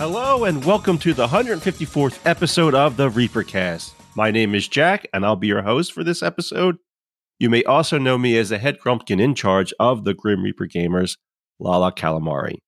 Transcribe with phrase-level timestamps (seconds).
[0.00, 3.92] Hello and welcome to the 154th episode of the Reapercast.
[4.14, 6.78] My name is Jack and I'll be your host for this episode.
[7.38, 10.66] You may also know me as the head grumpkin in charge of the Grim Reaper
[10.66, 11.18] Gamers,
[11.58, 12.60] Lala Calamari.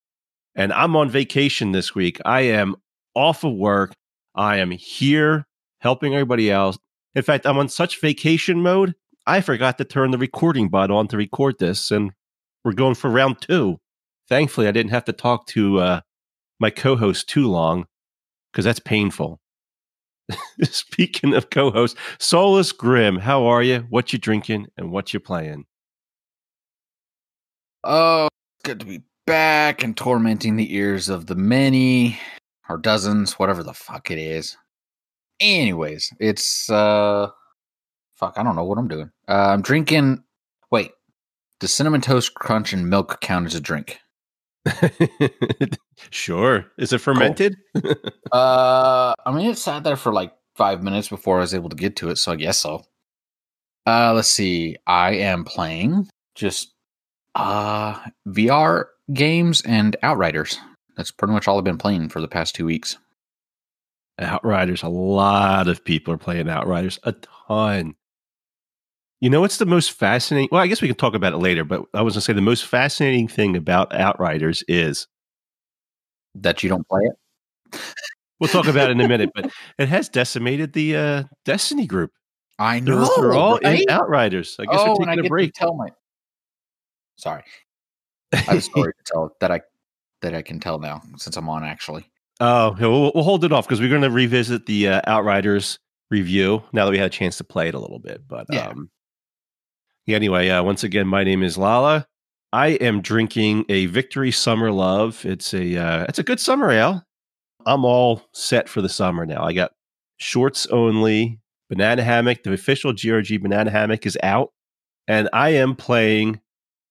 [0.54, 2.20] And I'm on vacation this week.
[2.22, 2.76] I am
[3.14, 3.94] off of work.
[4.34, 5.46] I am here
[5.78, 6.76] helping everybody else.
[7.14, 8.94] In fact, I'm on such vacation mode,
[9.26, 12.12] I forgot to turn the recording button on to record this, and
[12.62, 13.78] we're going for round two.
[14.28, 16.00] Thankfully, I didn't have to talk to uh,
[16.62, 17.86] my co-host too long
[18.50, 19.40] because that's painful.
[20.62, 23.80] Speaking of co-host, Solus Grim, how are you?
[23.90, 25.66] What you drinking and what you playing?
[27.84, 28.28] Oh,
[28.62, 32.18] good to be back and tormenting the ears of the many
[32.68, 34.56] or dozens, whatever the fuck it is.
[35.40, 37.28] Anyways, it's uh
[38.14, 39.10] fuck, I don't know what I'm doing.
[39.28, 40.22] Uh, I'm drinking
[40.70, 40.92] wait,
[41.58, 43.98] does cinnamon toast crunch and milk count as a drink?
[46.10, 46.66] sure.
[46.78, 47.56] Is it fermented?
[47.80, 47.94] Cool.
[48.32, 51.76] uh, I mean, it sat there for like five minutes before I was able to
[51.76, 52.84] get to it, so I guess so.
[53.86, 54.76] Uh, let's see.
[54.86, 56.72] I am playing just
[57.34, 60.58] uh VR games and Outriders.
[60.96, 62.98] That's pretty much all I've been playing for the past two weeks.
[64.18, 64.82] Outriders.
[64.82, 66.98] A lot of people are playing Outriders.
[67.04, 67.94] A ton.
[69.22, 70.48] You know what's the most fascinating?
[70.50, 72.32] Well, I guess we can talk about it later, but I was going to say
[72.32, 75.06] the most fascinating thing about Outriders is
[76.34, 77.80] that you don't play it.
[78.40, 79.48] we'll talk about it in a minute, but
[79.78, 82.10] it has decimated the uh, Destiny group.
[82.58, 83.04] I know.
[83.04, 83.82] They're, they're all right?
[83.82, 84.56] in Outriders.
[84.58, 85.52] I guess oh, we're taking a break.
[85.54, 85.90] tell my.
[87.14, 87.44] Sorry,
[88.32, 89.60] I have a story to tell that I
[90.22, 91.62] that I can tell now since I'm on.
[91.62, 95.78] Actually, oh, we'll, we'll hold it off because we're going to revisit the uh, Outriders
[96.10, 98.26] review now that we had a chance to play it a little bit.
[98.26, 98.66] But yeah.
[98.66, 98.90] um,
[100.06, 102.06] yeah, anyway, uh, once again, my name is Lala.
[102.52, 105.24] I am drinking a Victory Summer Love.
[105.24, 107.04] It's a uh, it's a good summer ale.
[107.64, 109.44] I'm all set for the summer now.
[109.44, 109.72] I got
[110.18, 111.40] shorts only.
[111.70, 114.52] Banana Hammock, the official GRG Banana Hammock is out,
[115.08, 116.40] and I am playing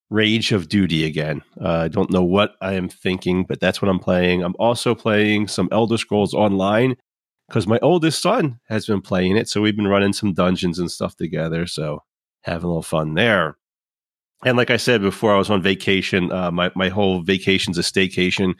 [0.10, 1.44] Rage of Duty again.
[1.60, 4.44] Uh, I don't know what I am thinking, but that's what I'm playing.
[4.44, 6.96] I'm also playing some Elder Scrolls Online
[7.48, 10.90] because my oldest son has been playing it, so we've been running some dungeons and
[10.90, 11.68] stuff together.
[11.68, 12.02] So
[12.42, 13.58] having a little fun there.
[14.44, 16.32] And like I said before, I was on vacation.
[16.32, 18.56] Uh, my my whole vacation's a staycation.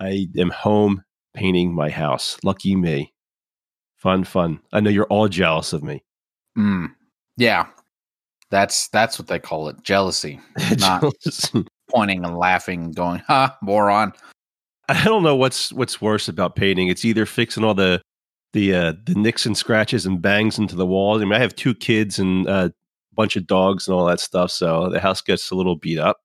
[0.00, 1.02] I am home
[1.34, 2.38] painting my house.
[2.42, 3.12] Lucky me.
[3.96, 4.60] Fun, fun.
[4.72, 6.02] I know you're all jealous of me.
[6.56, 6.88] Mm,
[7.36, 7.66] yeah,
[8.50, 10.40] that's that's what they call it, jealousy.
[10.78, 11.04] Not
[11.90, 14.12] pointing and laughing, and going, "Ha, moron."
[14.88, 16.88] I don't know what's what's worse about painting.
[16.88, 18.00] It's either fixing all the
[18.52, 21.20] the uh, the nicks and scratches and bangs into the walls.
[21.20, 22.70] I mean, I have two kids and uh,
[23.16, 24.50] bunch of dogs and all that stuff.
[24.50, 26.20] So the house gets a little beat up.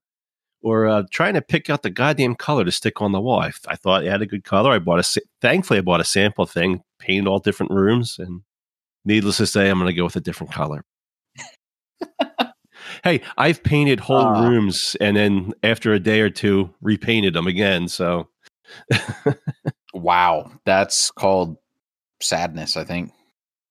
[0.63, 3.39] Or uh, trying to pick out the goddamn color to stick on the wall.
[3.39, 4.69] I, I thought it had a good color.
[4.69, 8.41] I bought a, thankfully, I bought a sample thing, painted all different rooms, and
[9.03, 10.85] needless to say, I'm going to go with a different color.
[13.03, 17.47] hey, I've painted whole uh, rooms and then after a day or two, repainted them
[17.47, 17.87] again.
[17.87, 18.29] So,
[19.95, 21.57] wow, that's called
[22.21, 23.11] sadness, I think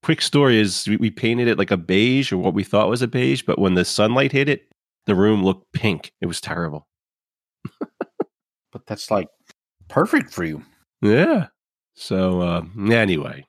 [0.02, 3.02] quick story is we, we, painted it like a beige or what we thought was
[3.02, 4.70] a beige, but when the sunlight hit it,
[5.06, 6.12] the room looked pink.
[6.20, 6.88] It was terrible.
[7.80, 9.28] but that's like
[9.88, 10.62] perfect for you.
[11.02, 11.48] Yeah.
[11.94, 13.46] So uh, anyway,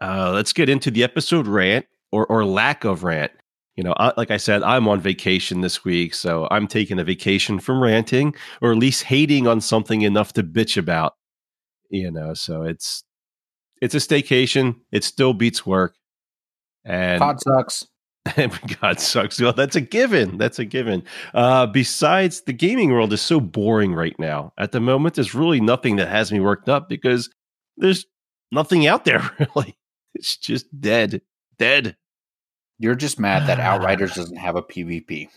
[0.00, 3.32] uh, let's get into the episode rant or or lack of rant.
[3.76, 7.04] You know, I, like I said, I'm on vacation this week, so I'm taking a
[7.04, 11.14] vacation from ranting, or at least hating on something enough to bitch about.
[11.90, 13.04] You know, so it's
[13.80, 14.76] it's a staycation.
[14.92, 15.94] It still beats work.
[16.84, 17.86] And God sucks.
[18.80, 19.40] God sucks.
[19.40, 20.38] Well, that's a given.
[20.38, 21.04] That's a given.
[21.34, 24.52] Uh, besides, the gaming world is so boring right now.
[24.58, 27.30] At the moment, there's really nothing that has me worked up because
[27.76, 28.06] there's
[28.50, 29.76] nothing out there really.
[30.14, 31.20] It's just dead,
[31.58, 31.96] dead.
[32.78, 35.28] You're just mad that Outriders doesn't have a PvP.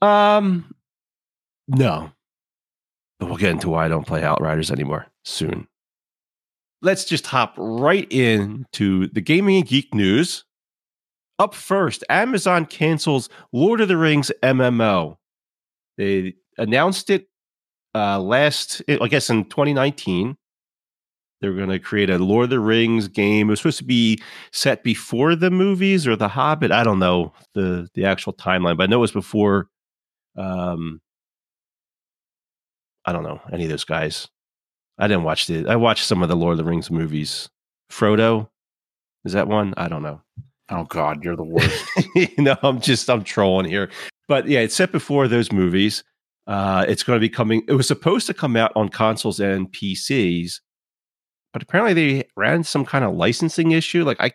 [0.00, 0.74] Um,
[1.68, 2.10] no.
[3.18, 5.68] But we'll get into why I don't play Outriders anymore soon
[6.82, 10.44] let's just hop right into the gaming and geek news.
[11.38, 15.16] Up first, Amazon cancels Lord of the Rings MMO.
[15.96, 17.28] They announced it
[17.94, 20.36] uh, last, I guess, in 2019.
[21.40, 23.48] They're going to create a Lord of the Rings game.
[23.48, 26.70] It was supposed to be set before the movies or The Hobbit.
[26.70, 29.68] I don't know the the actual timeline, but I know it was before.
[30.36, 31.00] Um,
[33.04, 34.28] I don't know any of those guys.
[34.98, 35.66] I didn't watch the.
[35.66, 37.48] I watched some of the Lord of the Rings movies.
[37.90, 38.48] Frodo,
[39.24, 39.74] is that one?
[39.76, 40.20] I don't know.
[40.70, 41.84] Oh God, you're the worst.
[42.14, 43.90] you know, I'm just I'm trolling here,
[44.28, 46.02] but yeah, it's set before those movies.
[46.46, 47.62] Uh, it's going to be coming.
[47.68, 50.54] It was supposed to come out on consoles and PCs,
[51.52, 54.04] but apparently they ran some kind of licensing issue.
[54.04, 54.32] Like I,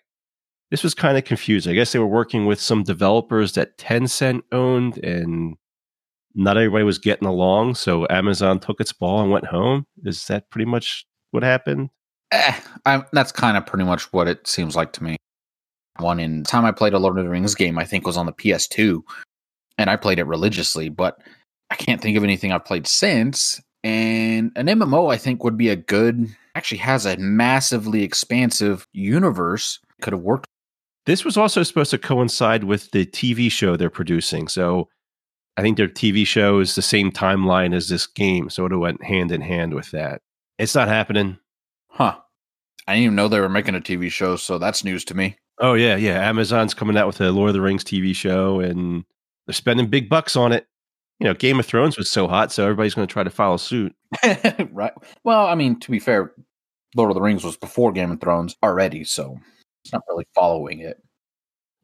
[0.71, 1.71] this was kind of confusing.
[1.71, 5.55] I guess they were working with some developers that Tencent owned, and
[6.37, 7.75] not everybody was getting along.
[7.75, 9.85] So Amazon took its ball and went home.
[10.05, 11.89] Is that pretty much what happened?
[12.31, 15.17] Eh, I, that's kind of pretty much what it seems like to me.
[15.97, 18.27] One in time I played a Lord of the Rings game, I think was on
[18.27, 19.01] the PS2,
[19.79, 21.19] and I played it religiously, but
[21.71, 23.59] I can't think of anything I've played since.
[23.83, 26.27] And an MMO, I think, would be a good.
[26.53, 29.79] Actually, has a massively expansive universe.
[30.01, 30.45] Could have worked.
[31.07, 34.47] This was also supposed to coincide with the TV show they're producing.
[34.47, 34.89] So
[35.57, 38.49] I think their TV show is the same timeline as this game.
[38.49, 40.21] So it went hand in hand with that.
[40.57, 41.37] It's not happening.
[41.89, 42.17] Huh.
[42.87, 44.35] I didn't even know they were making a TV show.
[44.35, 45.37] So that's news to me.
[45.59, 45.95] Oh, yeah.
[45.95, 46.27] Yeah.
[46.27, 49.03] Amazon's coming out with a Lord of the Rings TV show and
[49.45, 50.67] they're spending big bucks on it
[51.19, 53.57] you know, Game of Thrones was so hot, so everybody's going to try to follow
[53.57, 53.95] suit.
[54.71, 54.93] right.
[55.23, 56.33] Well, I mean, to be fair,
[56.95, 59.37] Lord of the Rings was before Game of Thrones already, so
[59.83, 61.01] it's not really following it.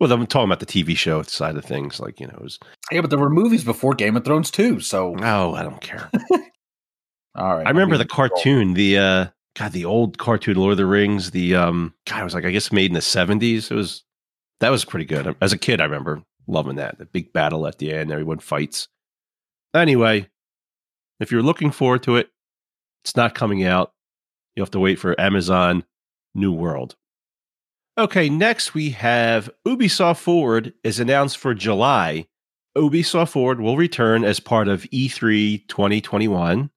[0.04, 2.60] Well, I'm talking about the TV show side of things, like you know, it was,
[2.92, 4.82] yeah, but there were movies before Game of Thrones too.
[4.82, 6.12] So, oh, I don't care.
[7.36, 10.86] All right, I remember the cartoon, the uh, God, the old cartoon Lord of the
[10.86, 11.32] Rings.
[11.32, 13.72] The um, God, it was like I guess made in the '70s.
[13.72, 14.04] It was
[14.60, 15.38] that was pretty good.
[15.40, 16.98] As a kid, I remember loving that.
[16.98, 18.90] The big battle at the end, everyone fights.
[19.74, 20.28] Anyway,
[21.22, 22.30] if you're looking forward to it,
[23.06, 23.94] it's not coming out.
[24.54, 25.86] You'll have to wait for Amazon
[26.36, 26.98] New World.
[27.98, 32.26] Okay, next we have Ubisoft Forward is announced for July.
[32.76, 36.72] Ubisoft Forward will return as part of E3 2021.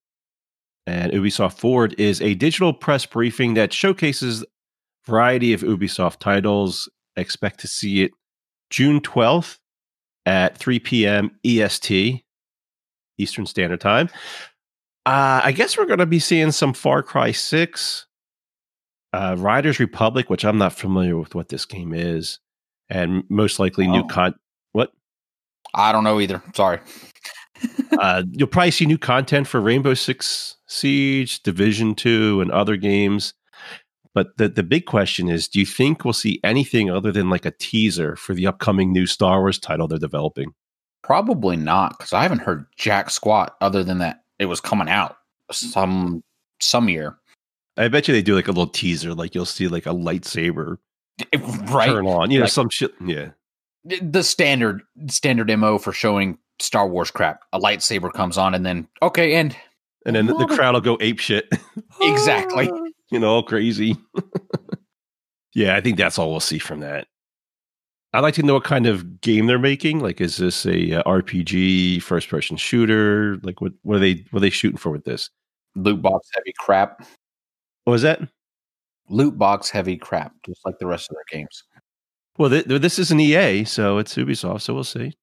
[0.86, 4.46] And Ubisoft Forward is a digital press briefing that showcases a
[5.06, 6.88] variety of Ubisoft titles.
[7.16, 8.12] Expect to see it
[8.68, 9.58] June 12th
[10.26, 11.30] at 3 p.m.
[11.44, 12.22] EST.
[13.18, 14.10] Eastern Standard Time.
[15.06, 18.06] Uh, I guess we're going to be seeing some Far Cry 6,
[19.16, 22.38] uh, Riders Republic, which I'm not familiar with what this game is,
[22.90, 23.92] and most likely oh.
[23.92, 24.34] new con.
[24.72, 24.92] What?
[25.74, 26.42] I don't know either.
[26.54, 26.80] Sorry.
[27.98, 33.32] uh, you'll probably see new content for Rainbow Six Siege, Division 2, and other games.
[34.14, 37.44] But the, the big question is do you think we'll see anything other than like
[37.44, 40.54] a teaser for the upcoming new Star Wars title they're developing?
[41.02, 45.16] Probably not, because I haven't heard jack squat other than that it was coming out
[45.52, 46.22] some
[46.60, 47.18] some year.
[47.76, 50.78] I bet you they do like a little teaser, like you'll see like a lightsaber
[51.70, 52.92] right turn on, you know, like, some shit.
[53.04, 53.30] Yeah,
[53.84, 57.42] the standard standard mo for showing Star Wars crap.
[57.52, 59.56] A lightsaber comes on, and then okay, and
[60.04, 61.48] and then the, the crowd will go ape shit.
[62.00, 62.70] exactly,
[63.10, 63.96] you know, all crazy.
[65.54, 67.08] yeah, I think that's all we'll see from that.
[68.12, 70.00] I'd like to know what kind of game they're making.
[70.00, 73.36] Like, is this a, uh, RPG, first person shooter?
[73.42, 75.28] Like, what what are they what are they shooting for with this?
[75.74, 77.06] Loot box heavy crap.
[77.86, 78.20] What was that?
[79.08, 81.62] Loot box heavy crap, just like the rest of their games.
[82.36, 85.16] Well, th- this is an EA, so it's Ubisoft, so we'll see.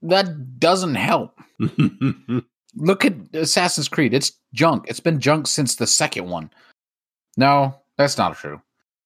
[0.00, 1.38] That doesn't help.
[2.74, 4.86] Look at Assassin's Creed; it's junk.
[4.88, 6.48] It's been junk since the second one.
[7.36, 8.62] No, that's not true.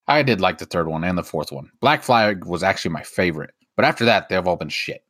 [0.07, 1.69] I did like the third one and the fourth one.
[1.81, 5.03] Black Flag was actually my favorite, but after that, they've all been shit.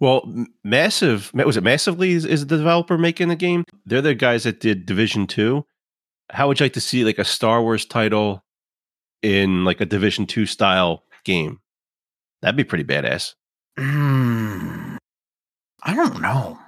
[0.00, 0.32] Well,
[0.64, 3.64] massive was it massively is, is the developer making the game?
[3.84, 5.66] They're the guys that did Division Two.
[6.30, 8.44] How would you like to see like a Star Wars title
[9.22, 11.60] in like a Division Two style game?
[12.42, 13.34] That'd be pretty badass.
[13.78, 14.98] Mm,
[15.82, 16.58] I don't know.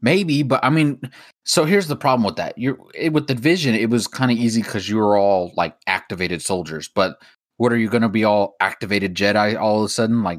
[0.00, 1.00] Maybe, but I mean,
[1.44, 2.56] so here's the problem with that.
[2.56, 5.76] You're it, with the division, it was kind of easy because you were all like
[5.86, 6.88] activated soldiers.
[6.88, 7.20] But
[7.56, 10.22] what are you going to be all activated Jedi all of a sudden?
[10.22, 10.38] Like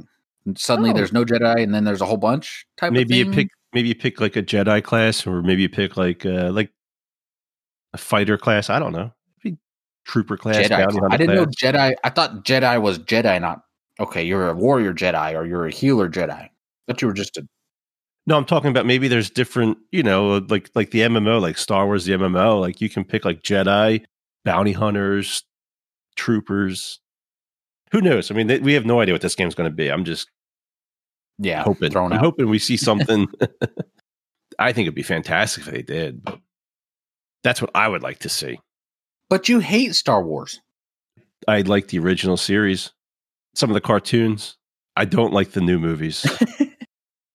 [0.56, 0.94] suddenly oh.
[0.94, 2.66] there's no Jedi, and then there's a whole bunch.
[2.78, 5.98] Type maybe you pick maybe you pick like a Jedi class, or maybe you pick
[5.98, 6.72] like uh like
[7.94, 8.70] a fighter class.
[8.70, 9.12] I don't know.
[10.06, 10.68] Trooper class.
[10.68, 11.12] Jedi.
[11.12, 11.38] I didn't class.
[11.38, 11.96] know Jedi.
[12.04, 13.62] I thought Jedi was Jedi, not
[14.00, 14.24] okay.
[14.24, 16.50] You're a warrior Jedi or you're a healer Jedi.
[16.88, 17.48] But you were just a
[18.30, 21.88] no, I'm talking about maybe there's different, you know, like like the MMO, like Star
[21.88, 22.62] Wars, the MMO.
[22.62, 24.06] Like you can pick like Jedi,
[24.46, 25.44] bounty hunters,
[26.16, 27.00] troopers.
[27.92, 28.30] Who knows?
[28.30, 29.92] I mean, they, we have no idea what this game's going to be.
[29.92, 30.30] I'm just,
[31.40, 31.98] yeah, hoping.
[31.98, 32.20] I'm out.
[32.20, 33.28] hoping we see something.
[34.60, 36.40] I think it'd be fantastic if they did, but
[37.44, 38.60] that's what I would like to see.
[39.30, 40.60] But you hate Star Wars.
[41.48, 42.92] I like the original series,
[43.56, 44.58] some of the cartoons.
[44.96, 46.26] I don't like the new movies.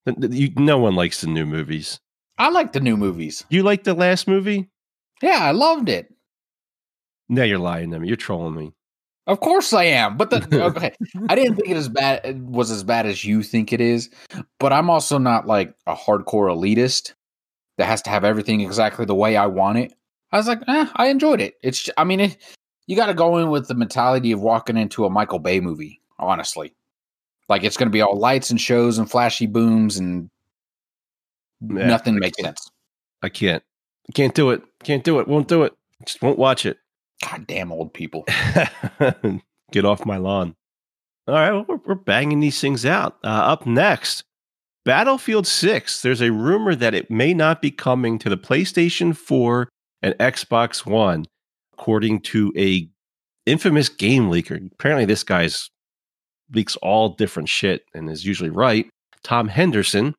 [0.20, 2.00] you, no one likes the new movies.
[2.36, 3.44] I like the new movies.
[3.48, 4.68] You like the last movie?
[5.22, 6.12] Yeah, I loved it.
[7.28, 8.08] Now you're lying to me.
[8.08, 8.72] You're trolling me.
[9.26, 10.16] Of course I am.
[10.16, 10.94] But the okay,
[11.28, 14.10] I didn't think it as bad it was as bad as you think it is.
[14.58, 17.14] But I'm also not like a hardcore elitist
[17.78, 19.92] that has to have everything exactly the way I want it.
[20.32, 21.54] I was like, eh, I enjoyed it.
[21.62, 22.36] It's I mean, it,
[22.86, 26.00] you got to go in with the mentality of walking into a Michael Bay movie.
[26.18, 26.74] Honestly,
[27.48, 30.30] like it's going to be all lights and shows and flashy booms and
[31.60, 32.70] yeah, nothing I makes sense.
[33.22, 33.62] I can't.
[34.12, 34.62] Can't do it.
[34.82, 35.28] Can't do it.
[35.28, 35.74] Won't do it.
[36.04, 36.78] Just won't watch it.
[37.22, 38.24] God damn old people.
[39.72, 40.54] Get off my lawn.
[41.26, 43.16] All right, well, we're, we're, banging these things out.
[43.24, 44.24] Uh, up next,
[44.84, 46.02] Battlefield 6.
[46.02, 49.68] There's a rumor that it may not be coming to the PlayStation 4
[50.02, 51.24] and Xbox One,
[51.72, 52.88] according to a
[53.46, 54.70] infamous game leaker.
[54.72, 55.70] Apparently, this guy's
[56.52, 58.86] leaks all different shit and is usually right.
[59.22, 60.14] Tom Henderson.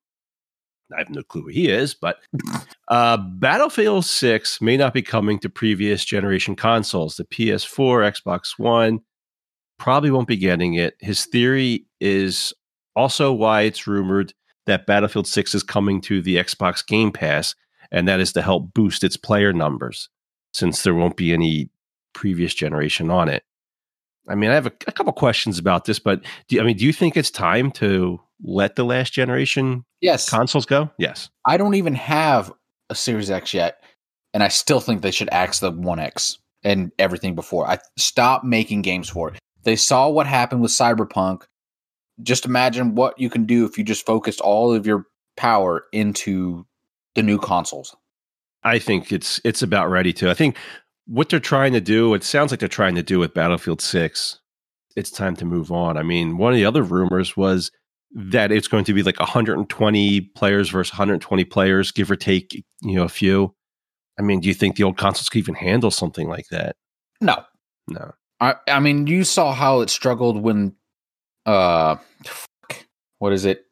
[0.95, 2.17] I have no clue who he is, but
[2.89, 7.15] uh, Battlefield 6 may not be coming to previous generation consoles.
[7.15, 8.99] The PS4, Xbox One
[9.79, 10.95] probably won't be getting it.
[10.99, 12.53] His theory is
[12.95, 14.33] also why it's rumored
[14.65, 17.55] that Battlefield 6 is coming to the Xbox Game Pass,
[17.91, 20.09] and that is to help boost its player numbers
[20.53, 21.69] since there won't be any
[22.13, 23.43] previous generation on it.
[24.27, 26.85] I mean, I have a, a couple questions about this, but do, I mean, do
[26.85, 30.89] you think it's time to let the last generation yes consoles go?
[30.97, 31.29] Yes.
[31.45, 32.51] I don't even have
[32.89, 33.83] a Series X yet,
[34.33, 37.67] and I still think they should axe the One X and everything before.
[37.67, 39.39] I stop making games for it.
[39.63, 41.43] They saw what happened with Cyberpunk.
[42.23, 45.05] Just imagine what you can do if you just focused all of your
[45.35, 46.65] power into
[47.15, 47.95] the new consoles.
[48.63, 50.29] I think it's it's about ready to.
[50.29, 50.57] I think
[51.05, 54.39] what they're trying to do, it sounds like they're trying to do with Battlefield 6.
[54.95, 55.97] It's time to move on.
[55.97, 57.71] I mean, one of the other rumors was
[58.15, 62.95] that it's going to be like 120 players versus 120 players, give or take, you
[62.95, 63.53] know, a few.
[64.17, 66.77] I mean, do you think the old consoles can even handle something like that?
[67.19, 67.43] No.
[67.87, 68.13] No.
[68.39, 70.75] I I mean, you saw how it struggled when
[71.45, 71.97] uh
[73.19, 73.65] what is it?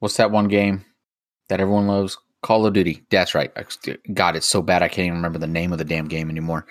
[0.00, 0.84] What's that one game
[1.48, 2.18] that everyone loves?
[2.42, 3.02] Call of Duty.
[3.10, 3.52] That's right.
[4.14, 6.66] God, it's so bad I can't even remember the name of the damn game anymore.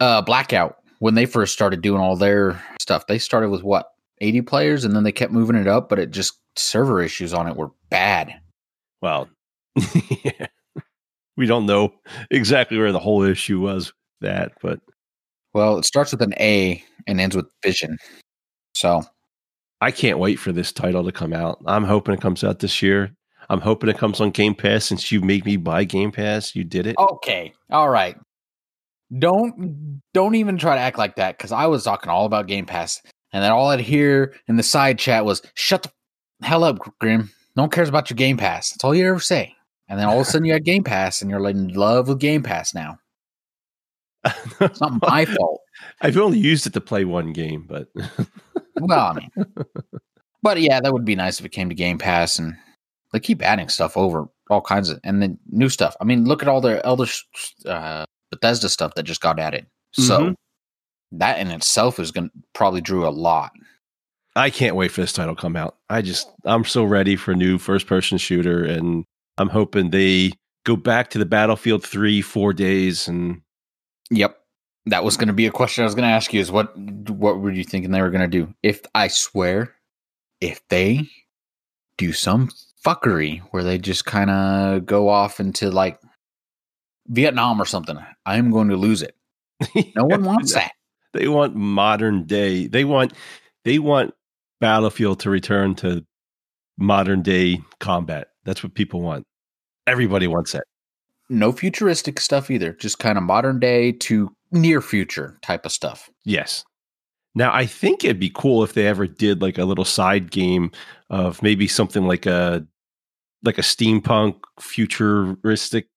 [0.00, 0.76] Uh, Blackout.
[0.98, 3.88] When they first started doing all their stuff, they started with what
[4.20, 7.48] 80 players, and then they kept moving it up, but it just server issues on
[7.48, 8.40] it were bad.
[9.00, 9.28] Well,
[10.24, 10.46] yeah.
[11.36, 11.92] we don't know
[12.30, 13.92] exactly where the whole issue was.
[14.20, 14.78] That, but
[15.54, 17.98] well, it starts with an A and ends with Vision.
[18.76, 19.02] So
[19.82, 21.60] I can't wait for this title to come out.
[21.66, 23.10] I'm hoping it comes out this year.
[23.50, 26.54] I'm hoping it comes on Game Pass since you made me buy Game Pass.
[26.54, 26.94] You did it.
[26.96, 27.52] Okay.
[27.68, 28.16] All right.
[29.18, 32.64] Don't don't even try to act like that because I was talking all about Game
[32.64, 36.78] Pass, and then all I'd hear in the side chat was "Shut the hell up,
[37.00, 37.32] Grim.
[37.56, 39.52] No one cares about your Game Pass." That's all you ever say.
[39.88, 42.20] And then all of a sudden you had Game Pass, and you're in love with
[42.20, 42.98] Game Pass now.
[44.60, 45.60] it's not my fault.
[46.00, 47.88] I've only used it to play one game, but
[48.80, 49.30] well, I mean,
[50.42, 52.56] but yeah, that would be nice if it came to Game Pass and
[53.12, 55.96] they keep adding stuff over all kinds of and then new stuff.
[56.00, 57.06] I mean, look at all the Elder
[57.66, 59.66] uh, Bethesda stuff that just got added.
[59.92, 61.18] So mm-hmm.
[61.18, 63.52] that in itself is going to probably drew a lot.
[64.34, 65.76] I can't wait for this title to come out.
[65.90, 69.04] I just I'm so ready for a new first person shooter, and
[69.36, 70.32] I'm hoping they
[70.64, 73.42] go back to the Battlefield three four days and.
[74.10, 74.41] Yep,
[74.86, 76.40] that was going to be a question I was going to ask you.
[76.40, 78.52] Is what what were you thinking they were going to do?
[78.62, 79.74] If I swear,
[80.40, 81.08] if they
[81.96, 82.50] do some
[82.84, 86.00] fuckery where they just kind of go off into like
[87.06, 87.98] Vietnam or something.
[88.26, 89.16] I'm going to lose it.
[89.96, 90.72] No one wants that.
[91.12, 92.66] They want modern day.
[92.66, 93.12] They want
[93.64, 94.14] they want
[94.60, 96.04] Battlefield to return to
[96.78, 98.28] modern day combat.
[98.44, 99.24] That's what people want.
[99.86, 100.64] Everybody wants it.
[101.28, 102.72] No futuristic stuff either.
[102.72, 106.10] Just kind of modern day to near future type of stuff.
[106.24, 106.64] Yes.
[107.34, 110.70] Now, I think it'd be cool if they ever did like a little side game
[111.08, 112.66] of maybe something like a
[113.42, 115.88] like a steampunk futuristic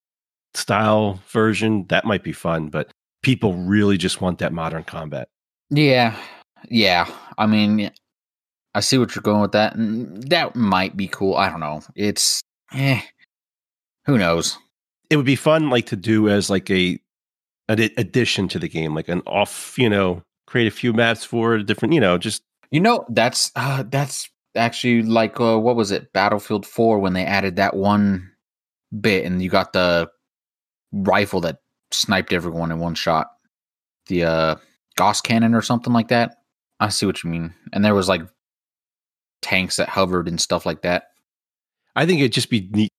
[0.54, 1.86] style version.
[1.90, 2.90] That might be fun, but
[3.22, 5.28] people really just want that modern combat.
[5.70, 6.18] Yeah.
[6.70, 7.12] Yeah.
[7.38, 7.92] I mean,
[8.74, 9.76] I see what you're going with that.
[9.76, 11.36] And that might be cool.
[11.36, 11.82] I don't know.
[11.96, 12.42] It's
[12.74, 13.02] eh.
[14.06, 14.58] Who knows?
[15.10, 17.00] It would be fun like to do as like a
[17.68, 21.58] an addition to the game, like an off, you know, create a few maps for
[21.60, 26.14] different, you know, just you know, that's uh that's actually like uh, what was it
[26.14, 28.32] battlefield 4 when they added that one
[29.02, 30.10] bit and you got the
[30.94, 31.58] rifle that
[31.92, 33.28] sniped everyone in one shot
[34.08, 34.56] the uh,
[34.96, 36.38] Gauss cannon or something like that.
[36.80, 37.54] I see what you mean.
[37.74, 38.22] And there was like
[39.42, 41.06] tanks that hovered and stuff like that.
[41.96, 42.92] I think it'd just be neat,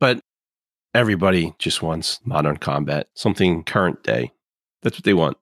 [0.00, 0.20] but
[0.94, 4.32] everybody just wants modern combat, something current day.
[4.82, 5.36] That's what they want.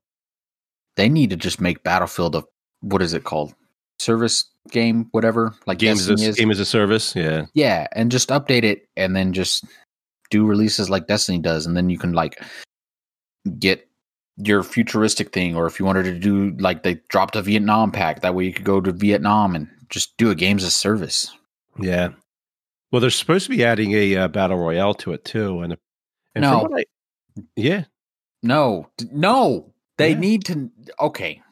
[0.97, 2.45] They need to just make Battlefield a
[2.81, 3.55] what is it called?
[3.99, 5.55] Service game, whatever.
[5.67, 6.37] Like Game as, a, Destiny is.
[6.37, 7.15] game as a service.
[7.17, 7.47] Yeah.
[7.55, 9.65] Yeah, and just update it and then just
[10.31, 12.43] do releases like Destiny does, and then you can like
[13.59, 13.89] get
[14.37, 18.21] your futuristic thing, or if you wanted to do like they dropped a Vietnam pack,
[18.21, 21.35] that way you could go to Vietnam and just do a games as service.
[21.79, 22.11] Yeah.
[22.91, 25.77] Well, they're supposed to be adding a uh, battle royale to it too, and,
[26.35, 26.69] and No.
[26.75, 26.85] I,
[27.57, 27.85] yeah,
[28.43, 30.19] No, no, they Yeah.
[30.19, 30.71] need to.
[31.01, 31.43] Okay,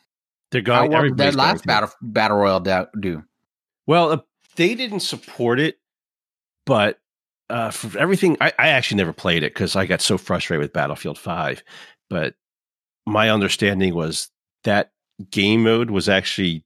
[0.51, 0.91] they're going.
[0.91, 3.23] well did everybody's that going last battle battle royale do?
[3.87, 4.19] Well, uh,
[4.57, 5.79] they didn't support it,
[6.65, 6.99] but
[7.51, 10.73] uh, for everything, I, I actually never played it because I got so frustrated with
[10.73, 11.63] Battlefield Five.
[12.11, 12.35] But
[13.07, 14.31] my understanding was
[14.65, 14.91] that
[15.31, 16.65] game mode was actually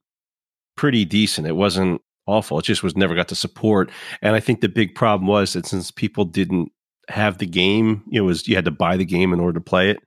[0.75, 1.45] pretty decent.
[1.47, 2.59] It wasn't awful.
[2.59, 3.89] It just was never got the support.
[4.21, 6.71] And I think the big problem was that since people didn't
[7.09, 9.89] have the game, it was you had to buy the game in order to play
[9.89, 9.99] it.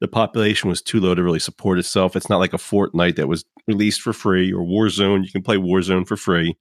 [0.00, 2.16] The population was too low to really support itself.
[2.16, 5.24] It's not like a Fortnite that was released for free or Warzone.
[5.24, 6.56] You can play Warzone for free.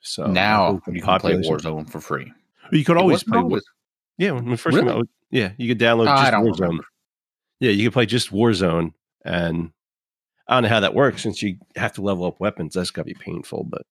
[0.00, 2.32] So now you can play Warzone for free.
[2.72, 3.38] You could always play.
[3.38, 3.64] always-
[4.18, 4.90] Yeah, when first Really?
[4.90, 6.60] out, yeah, you could download just Warzone.
[6.60, 6.84] remember.
[7.58, 8.92] Yeah, you could play just Warzone,
[9.24, 9.72] and
[10.46, 12.74] I don't know how that works since you have to level up weapons.
[12.74, 13.82] That's got to be painful, but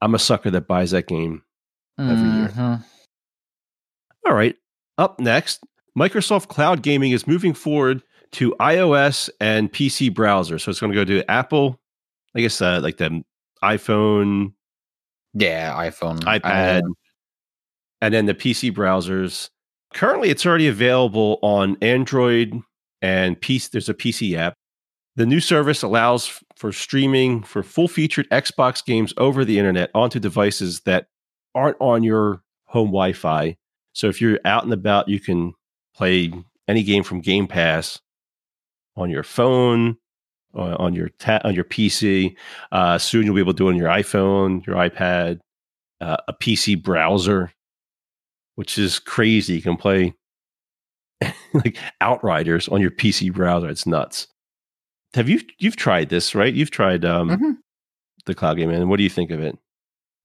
[0.00, 1.42] I'm a sucker that buys that game
[1.98, 2.48] every year.
[2.48, 2.84] Mhm.
[4.26, 4.56] All right.
[4.98, 5.62] Up next,
[5.98, 10.58] Microsoft Cloud Gaming is moving forward to iOS and PC browser.
[10.58, 11.80] So it's going to go to Apple,
[12.34, 13.22] I guess, uh, like the
[13.62, 14.52] iPhone,
[15.34, 16.82] Yeah, iPhone, iPad,
[18.00, 19.50] and then the PC browsers.
[19.94, 22.60] Currently, it's already available on Android
[23.02, 23.70] and PC.
[23.70, 24.54] There's a PC app.
[25.16, 30.18] The new service allows for streaming for full featured Xbox games over the internet onto
[30.18, 31.06] devices that
[31.54, 33.56] aren't on your home Wi Fi.
[33.92, 35.54] So if you're out and about, you can
[35.94, 36.32] play
[36.66, 38.00] any game from Game Pass
[38.96, 39.96] on your phone,
[40.56, 42.36] uh, on your ta- on your PC.
[42.72, 45.40] Uh, soon you'll be able to do it on your iPhone, your iPad,
[46.00, 47.52] uh, a PC browser,
[48.56, 49.54] which is crazy.
[49.54, 50.14] You can play
[51.54, 53.68] like Outriders on your PC browser.
[53.68, 54.26] It's nuts.
[55.14, 56.52] Have you you've tried this, right?
[56.52, 57.56] You've tried um, Mhm.
[58.26, 59.56] the cloud game, and what do you think of it?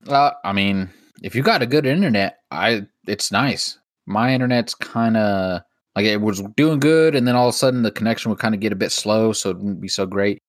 [0.07, 0.89] Uh, I mean,
[1.21, 3.77] if you got a good internet, I it's nice.
[4.05, 5.61] My internet's kind of
[5.95, 8.55] like it was doing good, and then all of a sudden the connection would kind
[8.55, 10.41] of get a bit slow, so it wouldn't be so great.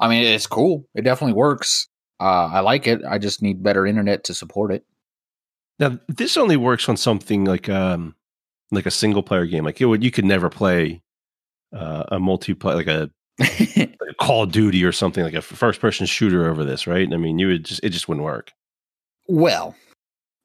[0.00, 0.88] I mean, it's cool.
[0.94, 1.88] It definitely works.
[2.20, 3.02] Uh, I like it.
[3.06, 4.84] I just need better internet to support it.
[5.78, 8.14] Now, this only works on something like um
[8.70, 9.64] like a single player game.
[9.64, 11.02] Like it would, you could never play
[11.74, 13.10] uh, a multiplayer, like a,
[13.78, 17.12] like Call of Duty or something like a first person shooter over this, right?
[17.12, 18.52] I mean, you would just it just wouldn't work.
[19.28, 19.74] well,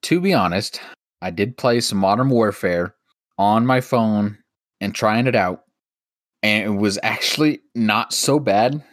[0.03, 0.81] to be honest,
[1.21, 2.95] I did play some Modern Warfare
[3.37, 4.37] on my phone
[4.79, 5.63] and trying it out,
[6.43, 8.83] and it was actually not so bad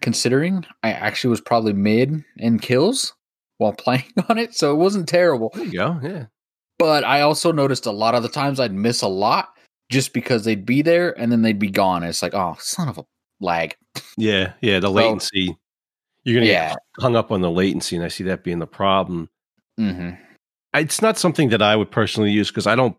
[0.00, 3.14] considering I actually was probably mid in kills
[3.56, 5.50] while playing on it, so it wasn't terrible.
[5.54, 6.00] There you go.
[6.02, 6.26] Yeah.
[6.78, 9.48] But I also noticed a lot of the times I'd miss a lot
[9.90, 12.04] just because they'd be there and then they'd be gone.
[12.04, 13.04] It's like, oh, son of a
[13.40, 13.76] lag.
[14.16, 14.52] Yeah.
[14.60, 14.80] Yeah.
[14.80, 15.56] The latency.
[16.24, 16.68] You're gonna Yeah.
[16.70, 19.28] get hung up on the latency, and I see that being the problem.
[19.76, 20.10] hmm
[20.74, 22.96] it's not something that I would personally use because I don't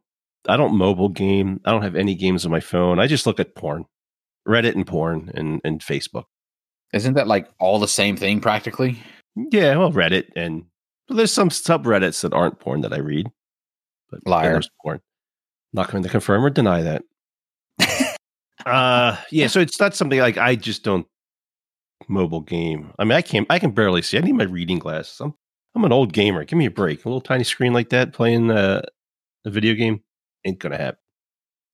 [0.47, 1.61] I don't mobile game.
[1.65, 2.99] I don't have any games on my phone.
[2.99, 3.85] I just look at porn,
[4.47, 6.23] Reddit and porn and and Facebook.
[6.93, 8.97] Isn't that like all the same thing practically?
[9.35, 10.65] Yeah, well, Reddit and
[11.07, 13.27] but there's some subreddits that aren't porn that I read.
[14.09, 14.51] But yeah, Liar.
[14.53, 14.99] there's porn.
[15.71, 17.03] Not going to confirm or deny that.
[18.65, 21.07] Uh yeah, so it's not something like I just don't
[22.07, 22.91] mobile game.
[22.99, 24.17] I mean, I can't I can barely see.
[24.17, 25.19] I need my reading glasses.
[25.19, 25.33] I'm
[25.75, 26.43] I'm an old gamer.
[26.45, 27.05] Give me a break.
[27.05, 28.81] A little tiny screen like that playing uh,
[29.45, 30.01] a video game
[30.45, 30.99] ain't gonna happen.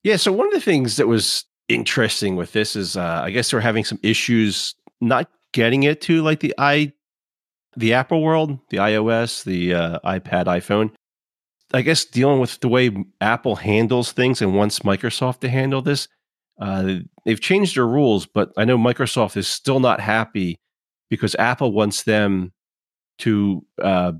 [0.04, 3.50] Yeah, so one of the things that was interesting with this is uh I guess
[3.50, 6.92] they're having some issues not getting it to like the i
[7.76, 10.92] the Apple world, the iOS, the uh, iPad, iPhone.
[11.74, 16.08] I guess dealing with the way Apple handles things and wants Microsoft to handle this,
[16.60, 18.26] uh, they've changed their rules.
[18.26, 20.58] But I know Microsoft is still not happy
[21.10, 22.52] because Apple wants them
[23.18, 24.12] to uh,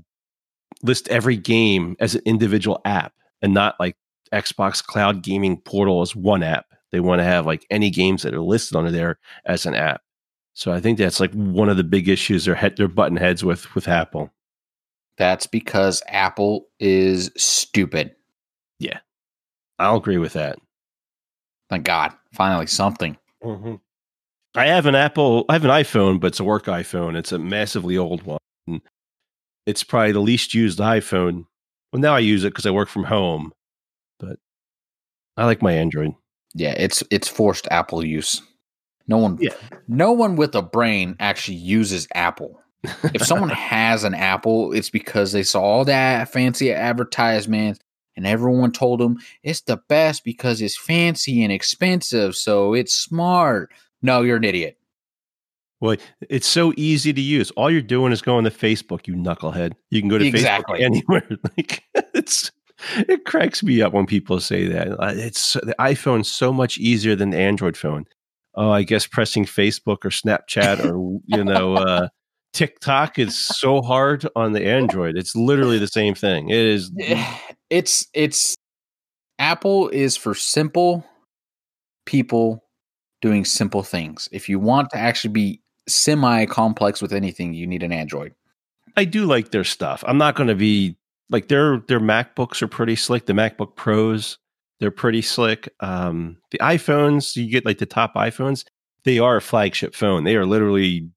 [0.83, 3.95] list every game as an individual app and not like
[4.33, 6.65] Xbox Cloud Gaming Portal as one app.
[6.91, 10.01] They want to have like any games that are listed under there as an app.
[10.53, 13.43] So I think that's like one of the big issues they're head, they're button heads
[13.43, 14.31] with with Apple.
[15.17, 18.15] That's because Apple is stupid.
[18.79, 18.99] Yeah,
[19.79, 20.57] I'll agree with that.
[21.69, 22.13] Thank God.
[22.33, 23.17] Finally, something.
[23.43, 23.75] Mm-hmm.
[24.55, 27.15] I have an Apple, I have an iPhone, but it's a work iPhone.
[27.15, 28.39] It's a massively old one.
[29.67, 31.45] It's probably the least used iPhone.
[31.91, 33.51] Well, now I use it because I work from home,
[34.17, 34.39] but
[35.35, 36.13] I like my Android.
[36.55, 38.41] Yeah, it's it's forced Apple use.
[39.09, 39.53] No one, yeah.
[39.87, 42.61] no one with a brain actually uses Apple.
[43.13, 47.79] if someone has an Apple, it's because they saw all that fancy advertisements
[48.17, 53.71] and everyone told them it's the best because it's fancy and expensive, so it's smart.
[54.01, 54.77] No, you're an idiot.
[55.79, 57.51] Well, it's so easy to use.
[57.51, 59.73] All you're doing is going to Facebook, you knucklehead.
[59.91, 60.79] You can go to exactly.
[60.79, 61.27] Facebook anywhere.
[61.57, 61.83] like
[62.15, 62.51] it's
[62.97, 64.97] it cracks me up when people say that.
[65.17, 68.05] It's the iPhone's so much easier than the Android phone.
[68.55, 72.07] Oh, I guess pressing Facebook or Snapchat or you know uh,
[72.53, 75.15] TikTok is so hard on the Android.
[75.15, 76.49] It's literally the same thing.
[76.49, 76.91] It is.
[77.69, 78.55] It's it's
[79.39, 81.05] Apple is for simple
[82.05, 82.63] people
[83.21, 84.29] doing simple things.
[84.31, 88.33] If you want to actually be semi complex with anything, you need an Android.
[88.95, 90.03] I do like their stuff.
[90.07, 90.97] I'm not going to be
[91.29, 93.25] like their their MacBooks are pretty slick.
[93.25, 94.37] The MacBook Pros,
[94.79, 95.69] they're pretty slick.
[95.79, 98.65] Um, the iPhones, you get like the top iPhones,
[99.03, 100.23] they are a flagship phone.
[100.23, 101.09] They are literally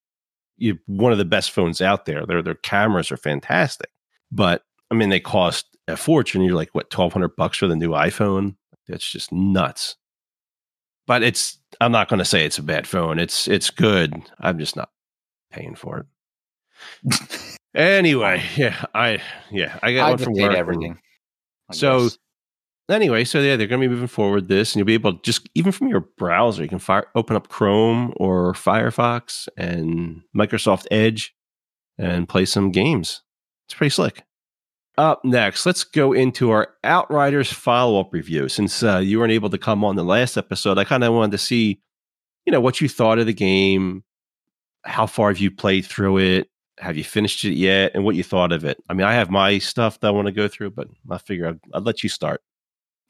[0.87, 2.27] one of the best phones out there.
[2.27, 3.91] Their their cameras are fantastic,
[4.31, 6.43] but I mean they cost a fortune.
[6.43, 8.57] You're like what twelve hundred bucks for the new iPhone?
[8.89, 9.97] That's just nuts.
[11.07, 13.19] But it's I'm not going to say it's a bad phone.
[13.19, 14.15] It's it's good.
[14.39, 14.91] I'm just not
[15.51, 17.51] paying for it.
[17.75, 20.55] anyway, yeah, I yeah I got I one from work.
[20.55, 20.99] Everything.
[21.73, 22.19] So guess.
[22.89, 25.23] anyway, so yeah, they're going to be moving forward this, and you'll be able to
[25.23, 30.87] just even from your browser, you can fire open up Chrome or Firefox and Microsoft
[30.91, 31.35] Edge
[31.99, 33.23] and play some games.
[33.67, 34.25] It's pretty slick.
[35.01, 38.51] Up next, let's go into our Outriders follow up review.
[38.51, 41.33] Since uh, you weren't able to come on the last episode, I kind of wanted
[41.33, 41.81] to see,
[42.45, 44.05] you know, what you thought of the game.
[44.85, 46.51] How far have you played through it?
[46.81, 47.93] Have you finished it yet?
[47.95, 48.77] And what you thought of it?
[48.91, 51.49] I mean, I have my stuff that I want to go through, but I figure
[51.49, 52.43] I'd, I'd let you start.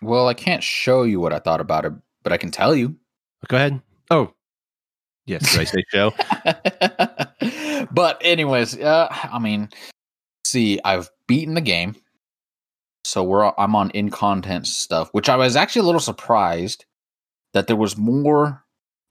[0.00, 2.94] Well, I can't show you what I thought about it, but I can tell you.
[3.48, 3.82] Go ahead.
[4.12, 4.32] Oh,
[5.26, 5.50] yes.
[5.50, 6.12] Did I say show?
[7.90, 9.68] but anyways, uh, I mean,
[10.50, 11.96] see, I've beaten the game.
[13.04, 16.84] So we're I'm on in content stuff, which I was actually a little surprised
[17.54, 18.62] that there was more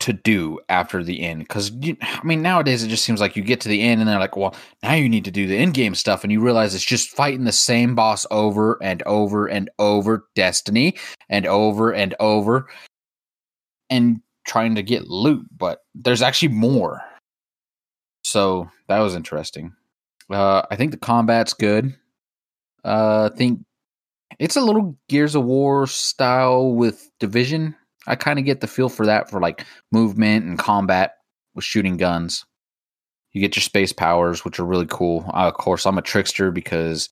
[0.02, 1.40] to do after the end.
[1.40, 1.72] Because
[2.02, 4.38] I mean, nowadays it just seems like you get to the end and they're like,
[4.38, 7.10] "Well, now you need to do the end game stuff," and you realize it's just
[7.10, 10.96] fighting the same boss over and over and over, Destiny,
[11.28, 12.70] and over and over,
[13.90, 15.46] and trying to get loot.
[15.56, 17.02] But there's actually more.
[18.24, 19.74] So that was interesting.
[20.30, 21.96] Uh, I think the combat's good.
[22.84, 23.62] Uh, I think
[24.40, 27.76] it's a little Gears of War style with Division.
[28.08, 31.16] I kind of get the feel for that for like movement and combat
[31.56, 32.46] with shooting guns.
[33.32, 35.26] You get your space powers, which are really cool.
[35.28, 37.10] Uh, of course, I'm a trickster because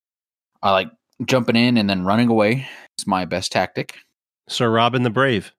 [0.64, 0.90] I like
[1.26, 2.68] jumping in and then running away.
[2.98, 3.96] It's my best tactic.
[4.50, 5.52] Sir Robin the Brave,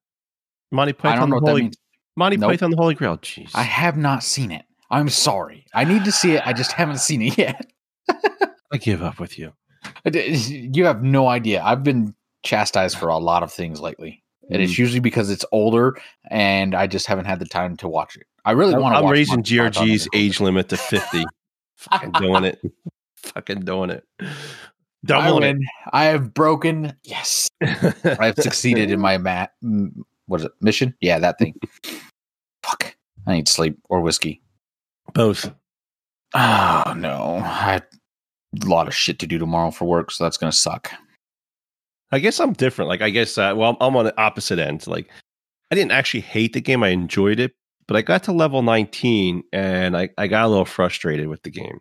[0.72, 1.72] Monty Python, I don't know the Holy
[2.16, 2.50] Monty nope.
[2.50, 3.18] Python, the Holy Grail.
[3.18, 4.64] Jeez, I have not seen it.
[4.90, 5.66] I'm sorry.
[5.74, 6.46] I need to see it.
[6.46, 7.66] I just haven't seen it yet.
[8.72, 9.52] I give up with you.
[10.04, 11.62] You have no idea.
[11.62, 14.22] I've been chastised for a lot of things lately.
[14.50, 14.78] And it's mm.
[14.78, 15.98] usually because it's older
[16.30, 18.26] and I just haven't had the time to watch it.
[18.44, 21.24] I really want to I'm raising GRG's age limit to 50.
[21.76, 22.60] Fucking doing it.
[23.16, 24.04] Fucking doing it.
[25.04, 25.56] Doubling I, it.
[25.92, 26.94] I have broken.
[27.04, 27.50] Yes.
[27.60, 29.52] I have succeeded in my mat.
[30.26, 30.52] What is it?
[30.60, 30.94] Mission?
[31.00, 31.54] Yeah, that thing.
[32.62, 32.96] Fuck.
[33.26, 34.40] I need sleep or whiskey.
[35.14, 35.52] Both.
[36.34, 37.40] Oh no.
[37.44, 37.80] I
[38.62, 40.90] a lot of shit to do tomorrow for work, so that's gonna suck.
[42.10, 42.88] I guess I'm different.
[42.88, 44.86] Like I guess uh, well, I'm on the opposite end.
[44.86, 45.10] Like
[45.70, 46.82] I didn't actually hate the game.
[46.82, 47.52] I enjoyed it,
[47.86, 51.50] but I got to level 19 and I, I got a little frustrated with the
[51.50, 51.80] game.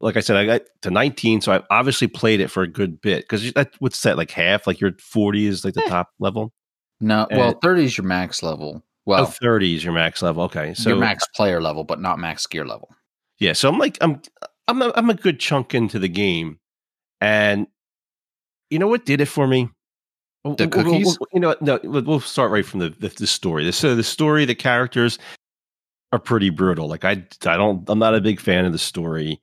[0.00, 3.00] Like I said, I got to 19, so I obviously played it for a good
[3.00, 4.66] bit because that would set like half.
[4.66, 5.88] Like your 40 is like the eh.
[5.88, 6.52] top level.
[7.00, 8.82] No, and well, 30 is your max level.
[9.04, 10.44] Well, oh, 30 is your max level.
[10.44, 12.94] Okay, so your max player level, but not max gear level.
[13.38, 14.20] Yeah, so I'm like I'm
[14.68, 16.58] I'm a, I'm a good chunk into the game,
[17.20, 17.66] and
[18.70, 19.68] you know what did it for me?
[20.44, 21.04] The cookies.
[21.06, 23.64] We'll, we'll, you know, no, we'll start right from the the, the story.
[23.64, 25.18] The, so the story, the characters
[26.12, 26.88] are pretty brutal.
[26.88, 29.40] Like I, I don't, I'm not a big fan of the story.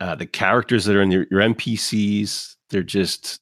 [0.00, 3.40] Uh, the characters that are in your, your NPCs, they're just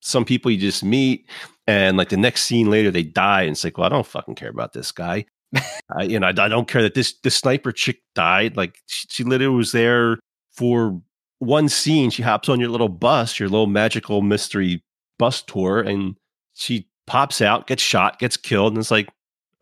[0.00, 1.28] some people you just meet,
[1.68, 4.34] and like the next scene later, they die, and it's like, well, I don't fucking
[4.34, 5.26] care about this guy.
[5.96, 8.56] I, you know, I, I, don't care that this this sniper chick died.
[8.56, 10.18] Like she, she, literally was there
[10.52, 11.00] for
[11.38, 12.10] one scene.
[12.10, 14.82] She hops on your little bus, your little magical mystery
[15.18, 16.16] bus tour, and
[16.54, 19.08] she pops out, gets shot, gets killed, and it's like,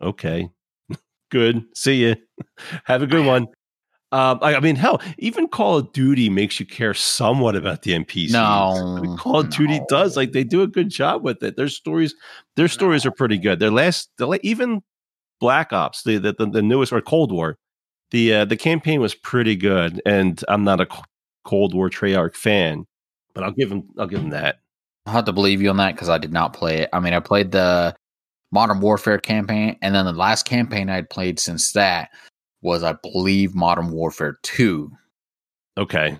[0.01, 0.49] okay,
[1.29, 1.65] Good.
[1.75, 2.15] See you.
[2.85, 3.47] Have a good uh, one.
[4.13, 7.91] Um, I, I, mean, hell, even Call of Duty makes you care somewhat about the
[7.91, 8.31] NPCs.
[8.31, 9.51] No, I mean, Call of no.
[9.51, 10.15] Duty does.
[10.15, 11.57] Like they do a good job with it.
[11.57, 12.15] Their stories,
[12.55, 13.09] their stories no.
[13.09, 13.59] are pretty good.
[13.59, 14.81] Their last, the, even
[15.41, 17.57] Black Ops, the, the the newest or Cold War,
[18.11, 20.01] the uh, the campaign was pretty good.
[20.05, 20.87] And I'm not a
[21.43, 22.85] Cold War Treyarch fan,
[23.33, 24.59] but I'll give him I'll give him that.
[25.05, 26.89] I'll have to believe you on that because I did not play it.
[26.93, 27.93] I mean, I played the
[28.53, 32.09] Modern Warfare campaign, and then the last campaign I'd played since that
[32.61, 34.91] was, I believe, Modern Warfare 2.
[35.77, 36.19] Okay.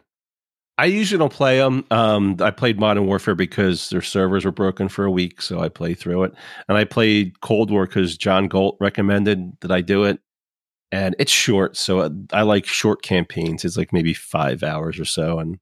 [0.80, 1.86] I usually don't play them.
[1.90, 5.70] Um, I played Modern Warfare because their servers were broken for a week, so I
[5.70, 6.34] played through it.
[6.70, 10.20] And I played Cold War because John Galt recommended that I do it.
[10.92, 13.66] And it's short, so I like short campaigns.
[13.66, 15.60] It's like maybe five hours or so, and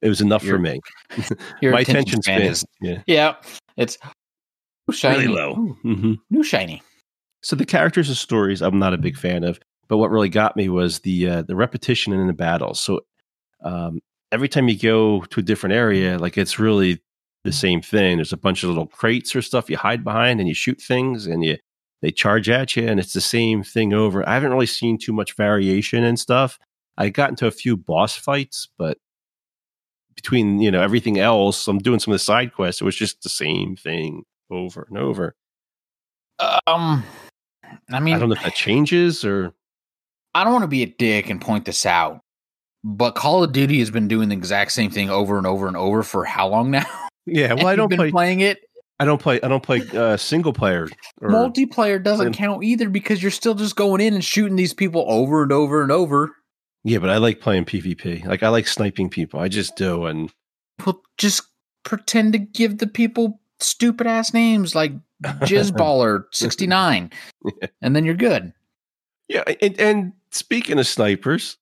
[0.00, 0.80] it was enough your, for me.
[1.62, 3.34] My attention span is yeah, yeah.
[3.76, 3.98] It's
[4.92, 6.14] shiny, really low, mm-hmm.
[6.30, 6.82] new shiny.
[7.42, 9.60] So the characters and stories, I'm not a big fan of.
[9.88, 12.80] But what really got me was the uh, the repetition in the battles.
[12.80, 13.00] So
[13.62, 14.00] um,
[14.30, 17.02] every time you go to a different area, like it's really
[17.44, 18.16] the same thing.
[18.16, 21.26] There's a bunch of little crates or stuff you hide behind, and you shoot things,
[21.26, 21.58] and you
[22.00, 24.28] they charge at you, and it's the same thing over.
[24.28, 26.58] I haven't really seen too much variation and stuff.
[26.96, 28.98] I got into a few boss fights, but
[30.14, 32.80] between you know everything else, I'm doing some of the side quests.
[32.80, 35.34] It was just the same thing over and over.
[36.66, 37.04] Um,
[37.90, 39.52] I mean, I don't know if that changes or.
[40.34, 42.20] I don't want to be a dick and point this out,
[42.84, 45.76] but Call of Duty has been doing the exact same thing over and over and
[45.76, 46.86] over for how long now?
[47.26, 48.60] Yeah, well, I don't play playing it.
[48.98, 49.40] I don't play.
[49.42, 50.88] I don't play uh, single player.
[51.20, 55.42] Multiplayer doesn't count either because you're still just going in and shooting these people over
[55.42, 56.36] and over and over.
[56.84, 58.24] Yeah, but I like playing PvP.
[58.24, 59.40] Like I like sniping people.
[59.40, 60.32] I just do, and
[60.84, 61.42] well, just
[61.84, 67.10] pretend to give the people stupid ass names like Jizzballer sixty nine,
[67.44, 67.68] yeah.
[67.80, 68.52] and then you're good.
[69.28, 71.56] Yeah, and, and speaking of snipers,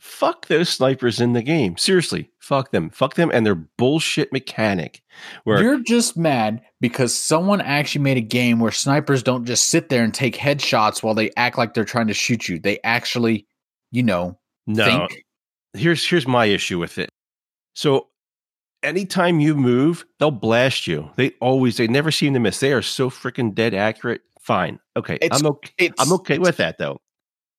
[0.00, 1.76] fuck those snipers in the game.
[1.76, 5.02] Seriously, fuck them, fuck them, and their bullshit mechanic.
[5.44, 9.88] Where you're just mad because someone actually made a game where snipers don't just sit
[9.88, 12.58] there and take headshots while they act like they're trying to shoot you.
[12.58, 13.46] They actually,
[13.92, 14.84] you know, no.
[14.84, 15.24] Think.
[15.72, 17.08] Here's here's my issue with it.
[17.74, 18.08] So
[18.84, 21.10] anytime you move, they'll blast you.
[21.16, 22.60] They always, they never seem to miss.
[22.60, 24.20] They are so freaking dead accurate.
[24.40, 24.78] Fine.
[24.96, 25.18] Okay.
[25.20, 25.90] It's, I'm okay.
[25.98, 26.98] I'm okay with that though.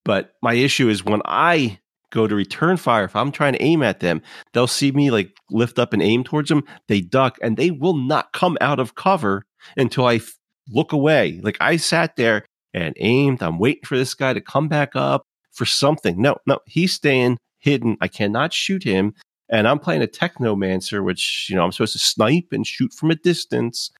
[0.05, 1.79] But my issue is when I
[2.11, 4.21] go to return fire, if I'm trying to aim at them,
[4.53, 6.63] they'll see me like lift up and aim towards them.
[6.87, 10.37] They duck and they will not come out of cover until I f-
[10.69, 11.41] look away.
[11.43, 13.41] Like I sat there and aimed.
[13.41, 16.21] I'm waiting for this guy to come back up for something.
[16.21, 17.97] No, no, he's staying hidden.
[17.99, 19.15] I cannot shoot him
[19.49, 23.11] and I'm playing a technomancer, which you know I'm supposed to snipe and shoot from
[23.11, 23.91] a distance,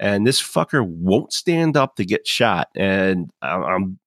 [0.00, 3.98] and this fucker won't stand up to get shot, and I'm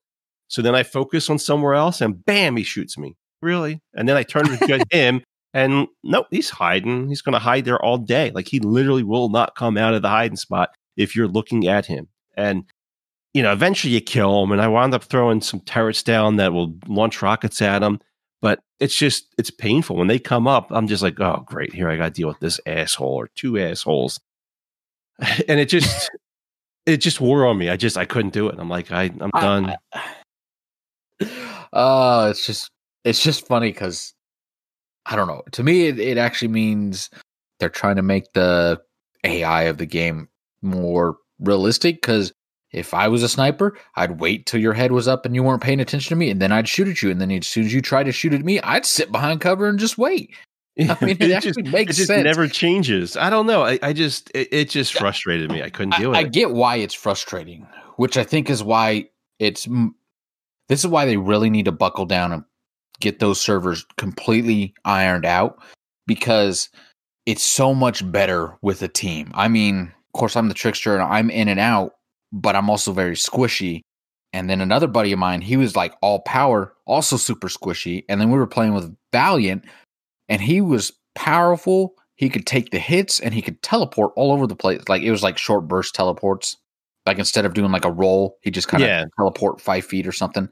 [0.48, 3.16] so then I focus on somewhere else, and bam, he shoots me.
[3.42, 5.22] Really, and then I turn to him,
[5.54, 7.10] and nope, he's hiding.
[7.10, 8.32] He's going to hide there all day.
[8.32, 11.86] Like he literally will not come out of the hiding spot if you're looking at
[11.86, 12.66] him, and
[13.34, 14.52] you know, eventually you kill him.
[14.52, 18.00] And I wound up throwing some turrets down that will launch rockets at him.
[18.42, 20.68] But it's just it's painful when they come up.
[20.72, 23.58] I'm just like, oh great, here I got to deal with this asshole or two
[23.58, 24.20] assholes,
[25.48, 26.10] and it just
[26.86, 27.70] it just wore on me.
[27.70, 28.56] I just I couldn't do it.
[28.60, 29.76] I'm like I I'm done.
[31.22, 31.28] Oh,
[31.74, 32.70] uh, it's just
[33.04, 34.14] it's just funny because
[35.06, 35.42] I don't know.
[35.54, 37.10] To me, it, it actually means
[37.60, 38.80] they're trying to make the
[39.24, 40.28] AI of the game
[40.62, 42.34] more realistic because
[42.72, 45.64] if I was a sniper, I'd wait till your head was up and you weren't
[45.64, 47.10] paying attention to me, and then I'd shoot at you.
[47.10, 49.68] And then as soon as you try to shoot at me, I'd sit behind cover
[49.68, 50.36] and just wait.
[50.80, 52.24] I mean, it, it actually just, makes it just sense.
[52.24, 53.18] never changes.
[53.18, 53.64] I don't know.
[53.64, 55.64] I, I just it, it, just frustrated me.
[55.64, 56.26] I couldn't deal with I, it.
[56.28, 59.68] I get why it's frustrating, which I think is why it's
[60.70, 62.44] this is why they really need to buckle down and
[63.00, 65.60] get those servers completely ironed out
[66.06, 66.70] because
[67.26, 69.32] it's so much better with a team.
[69.34, 71.96] I mean, of course, I'm the trickster and I'm in and out,
[72.32, 73.82] but I'm also very squishy.
[74.34, 78.04] And then another buddy of mine, he was like all power, also super squishy.
[78.10, 79.66] And then we were playing with Valiant,
[80.30, 81.96] and he was powerful.
[82.16, 84.82] He could take the hits and he could teleport all over the place.
[84.88, 86.58] Like it was like short burst teleports.
[87.06, 89.06] Like instead of doing like a roll, he just kind of yeah.
[89.18, 90.50] teleport five feet or something.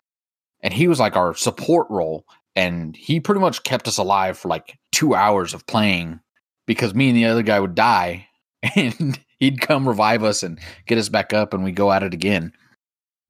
[0.61, 2.25] And he was like our support role.
[2.55, 6.21] And he pretty much kept us alive for like two hours of playing
[6.65, 8.27] because me and the other guy would die.
[8.75, 12.13] And he'd come revive us and get us back up and we go at it
[12.13, 12.51] again.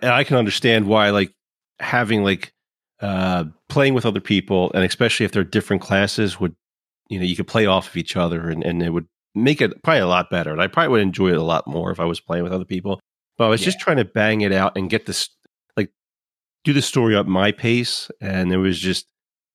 [0.02, 1.34] And I can understand why like
[1.80, 2.54] having like
[3.02, 6.56] uh playing with other people and especially if they're different classes would
[7.10, 9.84] you know you could play off of each other and, and it would make it
[9.84, 12.06] probably a lot better and i probably would enjoy it a lot more if i
[12.06, 13.02] was playing with other people
[13.38, 13.66] but i was yeah.
[13.66, 15.28] just trying to bang it out and get this
[15.76, 15.92] like
[16.64, 19.08] do the story at my pace, and it was just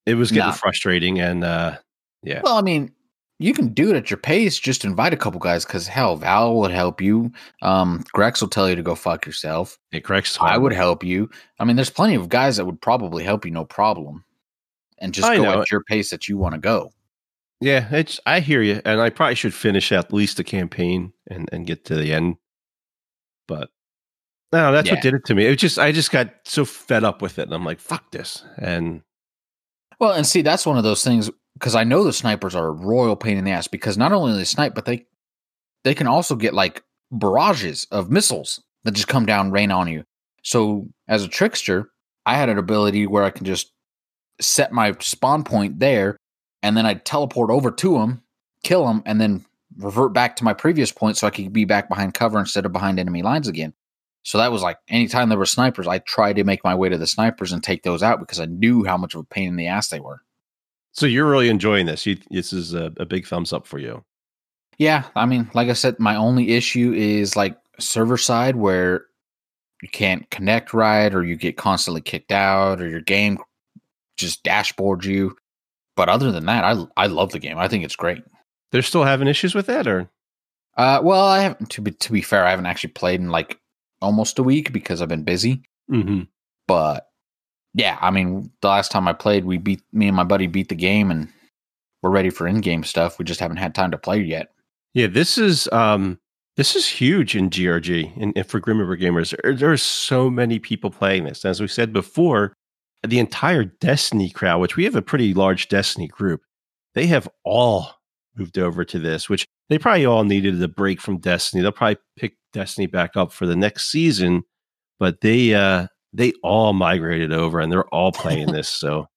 [0.05, 0.53] it was getting Nah.
[0.53, 1.19] frustrating.
[1.19, 1.77] And uh,
[2.23, 2.91] yeah, Well, I mean,
[3.41, 4.59] you can do it at your pace.
[4.59, 7.31] Just invite a couple guys because hell, Val would help you.
[7.61, 9.77] Um, Grex will tell you to go fuck yourself.
[9.91, 10.37] it corrects.
[10.39, 11.29] I would help you.
[11.59, 14.23] I mean, there's plenty of guys that would probably help you, no problem.
[14.99, 15.61] And just I go know.
[15.61, 16.91] at your pace that you want to go.
[17.59, 21.47] Yeah, it's I hear you, and I probably should finish at least the campaign and
[21.51, 22.35] and get to the end.
[23.47, 23.69] But
[24.51, 24.95] no, that's Yeah.
[24.95, 25.45] what did it to me.
[25.45, 28.43] It just I just got so fed up with it, and I'm like, fuck this.
[28.57, 29.01] And
[29.99, 31.29] Well, and see, that's one of those things
[31.61, 34.35] because I know the snipers are a royal pain in the ass because not only
[34.35, 35.05] they snipe, but they
[35.83, 40.03] they can also get like barrages of missiles that just come down, rain on you.
[40.41, 41.91] So as a trickster,
[42.25, 43.71] I had an ability where I can just
[44.39, 46.17] set my spawn point there,
[46.63, 48.23] and then I'd teleport over to them,
[48.63, 49.45] kill them, and then
[49.77, 52.73] revert back to my previous point so I could be back behind cover instead of
[52.73, 53.73] behind enemy lines again.
[54.23, 56.97] So that was like anytime there were snipers, I tried to make my way to
[56.97, 59.57] the snipers and take those out because I knew how much of a pain in
[59.57, 60.23] the ass they were.
[60.93, 62.05] So you're really enjoying this.
[62.05, 64.03] You, this is a, a big thumbs up for you.
[64.77, 69.05] Yeah, I mean, like I said, my only issue is like server side where
[69.81, 73.37] you can't connect right or you get constantly kicked out or your game
[74.17, 75.35] just dashboards you.
[75.95, 77.57] But other than that, I I love the game.
[77.57, 78.23] I think it's great.
[78.71, 80.09] They're still having issues with that, or
[80.77, 83.59] Uh, well, I haven't to be to be fair, I haven't actually played in like
[84.01, 85.63] almost a week because I've been busy.
[85.91, 86.21] mm-hmm.
[86.67, 87.07] But
[87.73, 90.69] yeah, I mean, the last time I played, we beat me and my buddy beat
[90.69, 91.29] the game, and
[92.01, 93.17] we're ready for in game stuff.
[93.19, 94.49] We just haven't had time to play yet.
[94.93, 96.19] yeah, this is um
[96.57, 99.35] this is huge in GRG and, and for Grim Reaper gamers.
[99.41, 101.45] There, there are so many people playing this.
[101.45, 102.53] As we said before,
[103.07, 106.41] the entire Destiny crowd, which we have a pretty large Destiny group,
[106.93, 107.91] they have all
[108.35, 111.61] moved over to this, which they probably all needed a break from Destiny.
[111.61, 114.43] They'll probably pick Destiny back up for the next season,
[114.99, 118.69] but they uh they all migrated over and they're all playing this.
[118.69, 119.07] So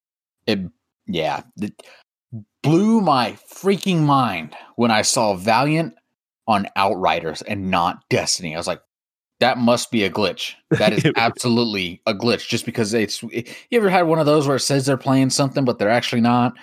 [0.47, 0.61] it
[1.07, 1.83] yeah it
[2.63, 5.95] blew my freaking mind when i saw valiant
[6.47, 8.55] on outriders and not destiny.
[8.55, 8.81] I was like
[9.41, 10.55] that must be a glitch.
[10.71, 14.57] That is absolutely a glitch just because it's you ever had one of those where
[14.57, 16.55] it says they're playing something but they're actually not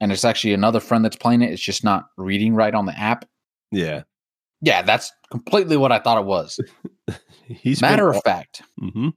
[0.00, 2.98] and it's actually another friend that's playing it it's just not reading right on the
[2.98, 3.24] app?
[3.70, 4.02] Yeah,
[4.60, 6.58] yeah that's completely what i thought it was.
[7.46, 9.10] He's matter of fact hmm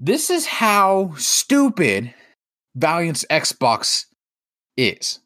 [0.00, 2.14] this is how stupid
[2.74, 4.06] Valiant's Xbox
[4.76, 5.20] is.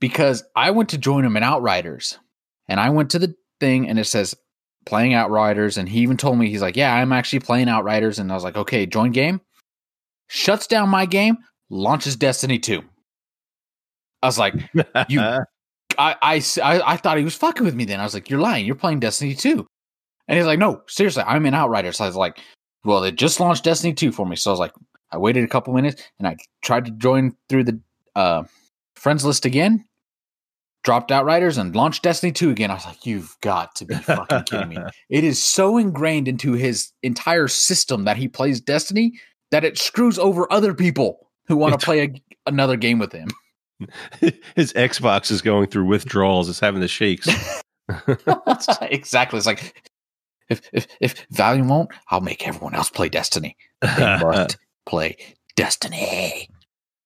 [0.00, 2.18] Because I went to join him in Outriders
[2.68, 4.34] and I went to the thing and it says
[4.86, 5.76] playing Outriders.
[5.76, 8.18] And he even told me, he's like, Yeah, I'm actually playing Outriders.
[8.18, 9.42] And I was like, Okay, join game.
[10.28, 11.36] Shuts down my game,
[11.68, 12.82] launches Destiny 2.
[14.22, 14.54] I was like,
[15.08, 15.20] You-
[15.98, 18.00] I I I thought he was fucking with me then.
[18.00, 18.64] I was like, You're lying.
[18.64, 19.66] You're playing Destiny 2.
[20.28, 21.98] And he's like, No, seriously, I'm in Outriders.
[21.98, 22.38] So I was like,
[22.84, 24.36] Well, they just launched Destiny 2 for me.
[24.36, 24.72] So I was like,
[25.10, 27.80] I waited a couple minutes and I tried to join through the
[28.14, 28.44] uh,
[28.94, 29.84] friends list again,
[30.82, 32.70] dropped Outriders and launched Destiny 2 again.
[32.70, 34.78] I was like, You've got to be fucking kidding me.
[35.10, 39.18] It is so ingrained into his entire system that he plays Destiny
[39.50, 43.28] that it screws over other people who want to play a, another game with him.
[44.54, 46.48] His Xbox is going through withdrawals.
[46.48, 47.28] It's having the shakes.
[48.82, 49.38] exactly.
[49.38, 49.89] It's like
[50.50, 53.56] if if if Valiant won't, I'll make everyone else play Destiny.
[53.80, 55.16] They must play
[55.56, 56.48] Destiny.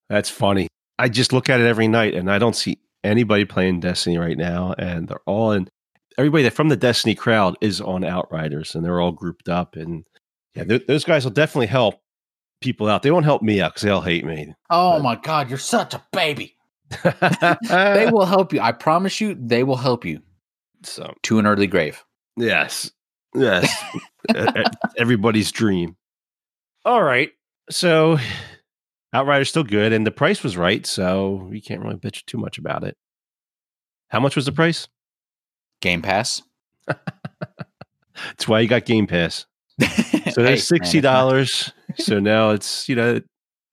[0.08, 0.68] That's funny.
[0.98, 4.36] I just look at it every night and I don't see anybody playing Destiny right
[4.38, 4.74] now.
[4.78, 5.68] And they're all in,
[6.18, 9.76] everybody that from the Destiny crowd is on Outriders and they're all grouped up.
[9.76, 10.04] And
[10.54, 12.00] yeah, those guys will definitely help
[12.60, 13.02] people out.
[13.02, 14.54] They won't help me out because they all hate me.
[14.70, 16.56] Oh But- my god, you're such a baby.
[17.68, 18.60] They will help you.
[18.60, 20.20] I promise you, they will help you
[20.84, 22.04] So, to an early grave.
[22.36, 22.90] yes.
[23.34, 23.70] Yes.
[24.96, 25.96] Everybody's dream.
[26.84, 27.30] All right.
[27.70, 28.18] So,
[29.12, 30.86] Outrider's still good and the price was right.
[30.86, 32.96] So, we can't really bitch too much about it.
[34.08, 34.88] How much was the price?
[35.80, 36.42] Game Pass.
[36.86, 39.46] That's why you got Game Pass.
[39.80, 41.72] So Hey, there's man, sixty dollars.
[41.98, 43.20] so now it's you know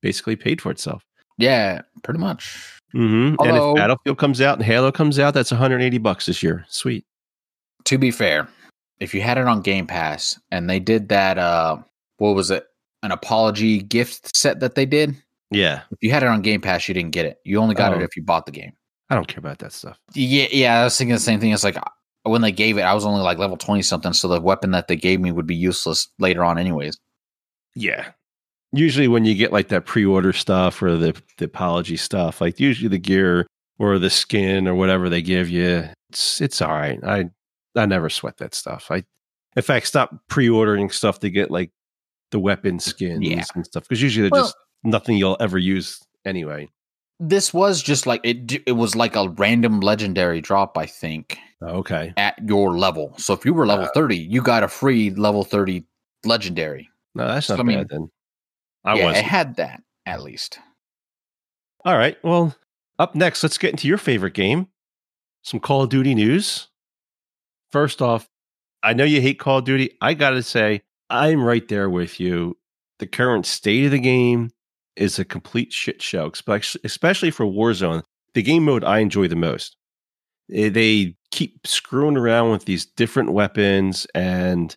[0.02, 1.04] basically paid for itself.
[1.38, 2.80] Yeah, pretty much.
[2.94, 3.36] Mm-hmm.
[3.42, 6.66] and if Battlefield comes out and Halo comes out, that's 180 bucks this year.
[6.68, 7.06] Sweet.
[7.86, 8.50] To be fair,
[9.02, 11.78] if you had it on Game Pass and they did that uh
[12.18, 12.66] what was it?
[13.04, 15.16] An apology gift set that they did.
[15.50, 17.40] Yeah, If you had it on Game Pass, you didn't get it.
[17.44, 17.98] You only got Oh.
[17.98, 18.72] it if you bought the game.
[19.10, 19.98] I don't care about that stuff.
[20.14, 21.52] Yeah, yeah, I was thinking the same thing.
[21.52, 21.76] It's like
[22.24, 24.88] when they gave it, I was only like level 20 something, so the weapon that
[24.88, 26.98] they gave me would be useless later on anyways.
[27.76, 28.12] Yeah.
[28.72, 32.88] Usually when you get like that pre-order stuff or the the apology stuff, like usually
[32.88, 33.46] the gear
[33.80, 37.00] or the skin or whatever they give you, it's it's all right.
[37.04, 37.26] I
[37.76, 38.88] I never sweat that stuff.
[38.92, 39.04] I
[39.56, 41.72] in fact stop pre-ordering stuff to get like
[42.32, 43.44] the weapon skins Yeah.
[43.56, 46.70] and stuff because usually they're Well- just nothing you'll ever use anyway.
[47.20, 48.64] This was just like it.
[48.66, 53.14] It was like a random legendary drop, I think, Okay, at your level.
[53.20, 55.86] So if you were level Uh, thirty, you got a free level thirty
[56.26, 56.90] legendary.
[57.14, 58.10] no, that's So, not I mean, bad then.
[58.84, 60.58] I yeah, was it had that at least.
[61.86, 62.18] all right.
[62.24, 62.56] Well,
[62.98, 64.70] up next, let's get into your favorite game,
[65.44, 66.70] some Call of Duty news.
[67.72, 68.28] First off,
[68.84, 69.98] I know you hate Call of Duty.
[70.02, 72.58] I gotta say, I'm right there with you.
[73.00, 74.52] The current state of the game
[74.96, 76.32] is a complete shit show,
[76.84, 78.04] especially for Warzone,
[78.34, 79.78] the game mode I enjoy the most.
[80.52, 84.76] Eh, They keep screwing around with these different weapons, and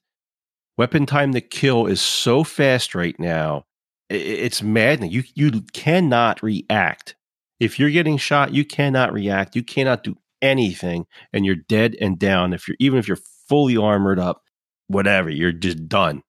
[0.78, 3.64] weapon time to kill is so fast right now.
[4.09, 5.11] It's maddening.
[5.11, 7.16] You you cannot react
[7.59, 8.53] if you're getting shot.
[8.53, 9.57] You cannot react.
[9.57, 12.53] You cannot do anything, and you're dead and down.
[12.53, 13.18] If you're even if you're
[13.49, 14.42] fully armored up,
[14.86, 16.22] whatever, you're just done.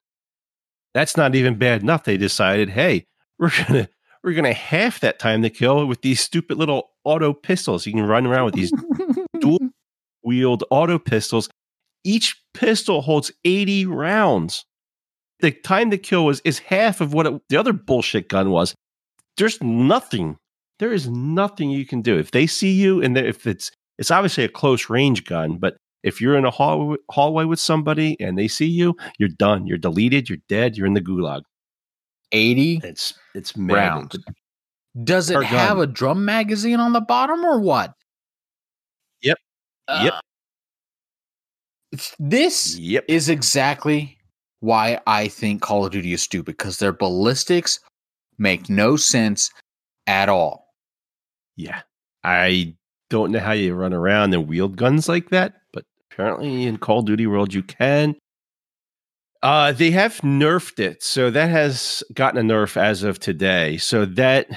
[0.94, 2.06] That's not even bad enough.
[2.06, 3.06] They decided, hey,
[3.38, 3.90] we're gonna
[4.24, 7.86] we're gonna half that time to kill with these stupid little auto pistols.
[7.86, 8.72] You can run around with these
[9.40, 9.60] dual
[10.24, 11.50] wheeled auto pistols.
[12.04, 14.66] Each pistol holds 80 rounds.
[15.40, 18.74] The time to kill was is half of what it, the other bullshit gun was.
[19.38, 20.38] There's nothing.
[20.80, 24.44] There is nothing you can do if they see you, and if it's it's obviously
[24.44, 28.48] a close range gun, but if you're in a hall, hallway with somebody and they
[28.48, 29.66] see you, you're done.
[29.66, 30.30] You're deleted.
[30.30, 30.78] You're dead.
[30.78, 31.42] You're in the gulag.
[32.32, 34.18] Eighty It's it's rounds.
[35.04, 37.94] Does it have a drum magazine on the bottom or what?
[39.22, 39.38] Yep.
[39.90, 40.14] Yep.
[40.14, 40.20] Uh,
[41.92, 43.06] it's- this Yep.
[43.08, 44.18] is exactly
[44.60, 47.80] why I think Call of Duty is stupid because their ballistics
[48.38, 49.52] make no sense
[50.08, 50.74] at all.
[51.56, 51.82] Yeah.
[52.24, 52.76] I
[53.10, 57.00] don't know how you run around and wield guns like that, but apparently in Call
[57.00, 58.16] of Duty World you can.
[59.44, 63.78] Uh, they have nerfed it, so that has gotten a nerf as of today.
[63.78, 64.48] So that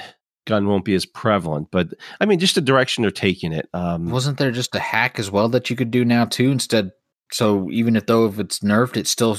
[0.47, 1.67] gun won't be as prevalent.
[1.71, 1.89] But
[2.19, 3.69] I mean, just the direction they're taking it.
[3.73, 6.49] Um, Wasn't there just a hack as well that you could do now too?
[6.49, 6.91] Instead,
[7.31, 9.37] so even if though if it's nerfed, it's still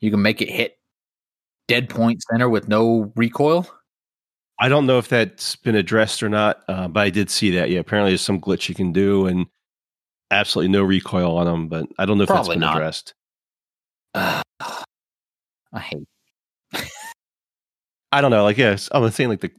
[0.00, 0.78] you can make it hit
[1.68, 3.68] dead point center with no recoil.
[4.58, 7.70] I don't know if that's been addressed or not, uh, but I did see that.
[7.70, 9.46] Yeah, apparently there's some glitch you can do, and
[10.30, 11.68] absolutely no recoil on them.
[11.68, 12.76] But I don't know if Probably that's been not.
[12.76, 13.14] addressed.
[14.14, 14.42] Ugh.
[15.72, 16.06] I hate.
[18.12, 18.44] I don't know.
[18.44, 19.50] Like, yes, I'm saying like the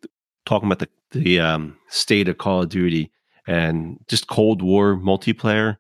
[0.45, 3.11] talking about the the um, state of Call of Duty
[3.47, 5.75] and just Cold War multiplayer.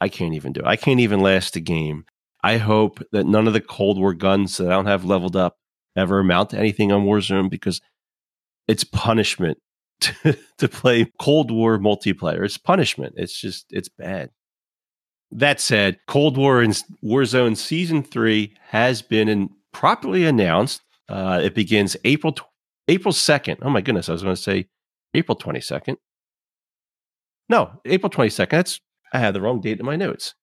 [0.00, 0.60] I can't even do.
[0.60, 0.66] it.
[0.66, 2.06] I can't even last a game.
[2.42, 5.58] I hope that none of the Cold War guns that I don't have leveled up
[5.96, 7.80] ever amount to anything on Warzone because
[8.68, 9.58] it's punishment
[10.00, 12.44] to, to play Cold War multiplayer.
[12.44, 13.14] It's punishment.
[13.16, 14.30] It's just it's bad.
[15.30, 20.80] That said, Cold War and Warzone Season Three has been in, properly announced.
[21.08, 22.44] Uh, it begins April tw-
[22.88, 23.58] April second.
[23.62, 24.68] Oh my goodness, I was going to say
[25.14, 25.98] April twenty second.
[27.48, 28.58] No, April twenty second.
[28.58, 28.80] That's
[29.12, 30.34] I had the wrong date in my notes.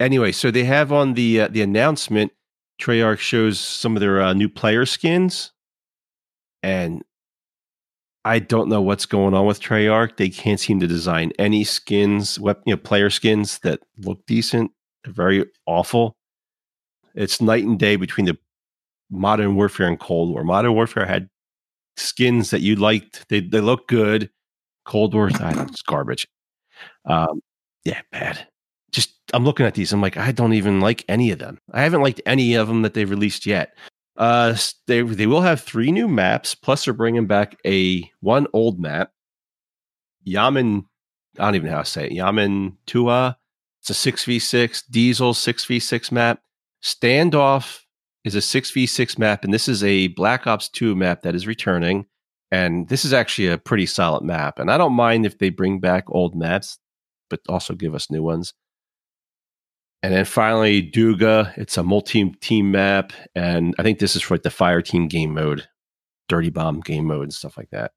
[0.00, 2.32] Anyway, so they have on the uh, the announcement.
[2.80, 5.52] Treyarch shows some of their uh, new player skins,
[6.62, 7.02] and
[8.24, 10.16] I don't know what's going on with Treyarch.
[10.16, 14.70] They can't seem to design any skins, you know, player skins that look decent.
[15.04, 16.16] They're very awful.
[17.14, 18.38] It's night and day between the
[19.10, 20.44] Modern Warfare and Cold War.
[20.44, 21.28] Modern Warfare had
[21.96, 24.30] skins that you liked; they they look good.
[24.84, 26.26] Cold War, I don't, it's garbage.
[27.04, 27.40] Um,
[27.84, 28.46] yeah, bad.
[28.92, 29.92] Just I'm looking at these.
[29.92, 31.58] I'm like, I don't even like any of them.
[31.72, 33.76] I haven't liked any of them that they've released yet.
[34.16, 34.56] Uh,
[34.86, 36.54] they they will have three new maps.
[36.54, 39.12] Plus, they're bringing back a one old map.
[40.24, 40.84] Yaman,
[41.38, 42.12] I don't even know how to say it.
[42.12, 43.38] Yaman Tua.
[43.80, 46.40] It's a six v six diesel six v six map.
[46.82, 47.80] Standoff
[48.24, 51.34] is a six v six map, and this is a Black Ops two map that
[51.34, 52.06] is returning.
[52.52, 54.58] And this is actually a pretty solid map.
[54.58, 56.78] And I don't mind if they bring back old maps,
[57.30, 58.52] but also give us new ones.
[60.02, 61.54] And then finally, Duga.
[61.56, 65.32] It's a multi-team map, and I think this is for like the fire team game
[65.32, 65.68] mode,
[66.28, 67.92] dirty bomb game mode, and stuff like that.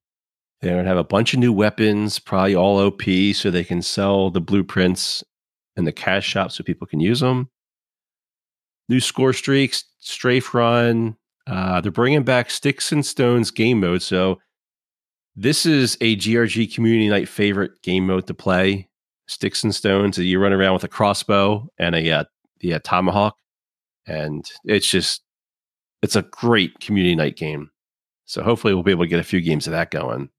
[0.62, 3.02] They're gonna have a bunch of new weapons, probably all OP,
[3.34, 5.24] so they can sell the blueprints
[5.76, 7.50] in the cash shop so people can use them.
[8.88, 11.18] New score streaks, strafe run.
[11.48, 14.40] Uh, they're bringing back sticks and stones game mode, so
[15.36, 18.90] this is a GRG community night favorite game mode to play
[19.28, 20.18] sticks and stones.
[20.18, 22.24] That you run around with a crossbow and a uh,
[22.60, 23.36] the uh, tomahawk,
[24.08, 25.22] and it's just
[26.02, 27.72] it's a great community night game.
[28.26, 30.30] So hopefully we'll be able to get a few games of that going.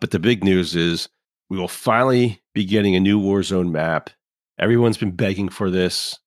[0.00, 1.08] But the big news is
[1.48, 4.10] we will finally be getting a new Warzone map.
[4.58, 6.18] Everyone's been begging for this.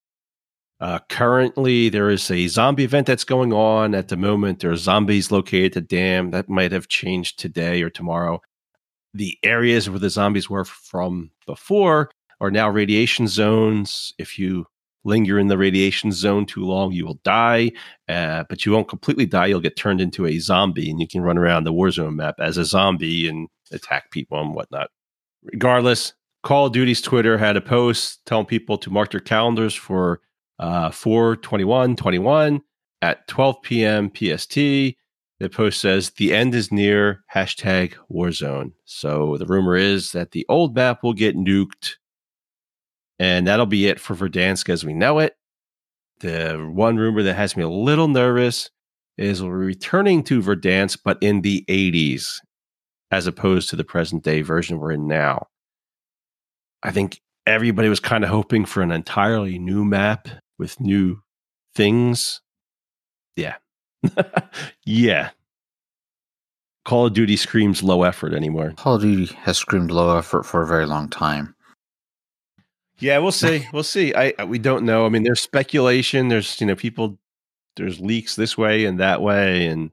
[0.79, 4.59] Uh, currently, there is a zombie event that's going on at the moment.
[4.59, 6.31] There are zombies located at the dam.
[6.31, 8.41] That might have changed today or tomorrow.
[9.13, 14.13] The areas where the zombies were from before are now radiation zones.
[14.17, 14.65] If you
[15.03, 17.71] linger in the radiation zone too long, you will die.
[18.07, 19.47] Uh, but you won't completely die.
[19.47, 22.57] You'll get turned into a zombie, and you can run around the Warzone map as
[22.57, 24.89] a zombie and attack people and whatnot.
[25.43, 30.21] Regardless, Call of Duty's Twitter had a post telling people to mark their calendars for
[30.59, 32.61] uh, 421 21
[33.01, 34.11] at 12 p.m.
[34.15, 34.57] PST.
[35.41, 38.73] The post says the end is near, hashtag Warzone.
[38.85, 41.95] So the rumor is that the old map will get nuked
[43.17, 45.35] and that'll be it for Verdansk as we know it.
[46.19, 48.69] The one rumor that has me a little nervous
[49.17, 52.27] is returning to Verdansk, but in the 80s,
[53.09, 55.47] as opposed to the present day version we're in now.
[56.83, 60.27] I think everybody was kind of hoping for an entirely new map
[60.59, 61.23] with new
[61.73, 62.41] things.
[63.35, 63.55] Yeah.
[64.85, 65.29] Yeah.
[66.83, 68.73] Call of Duty screams low effort anymore.
[68.77, 71.55] Call of Duty has screamed low effort for a very long time.
[72.99, 73.65] Yeah, we'll see.
[73.73, 74.13] We'll see.
[74.13, 75.05] I we don't know.
[75.05, 76.27] I mean, there's speculation.
[76.29, 77.17] There's you know people.
[77.77, 79.91] There's leaks this way and that way, and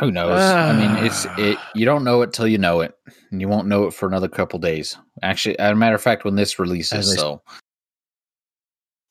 [0.00, 0.40] who knows?
[0.40, 1.34] I mean, it's ah.
[1.38, 1.58] it.
[1.74, 2.94] You don't know it till you know it,
[3.30, 4.96] and you won't know it for another couple days.
[5.22, 7.42] Actually, as a matter of fact, when this releases, so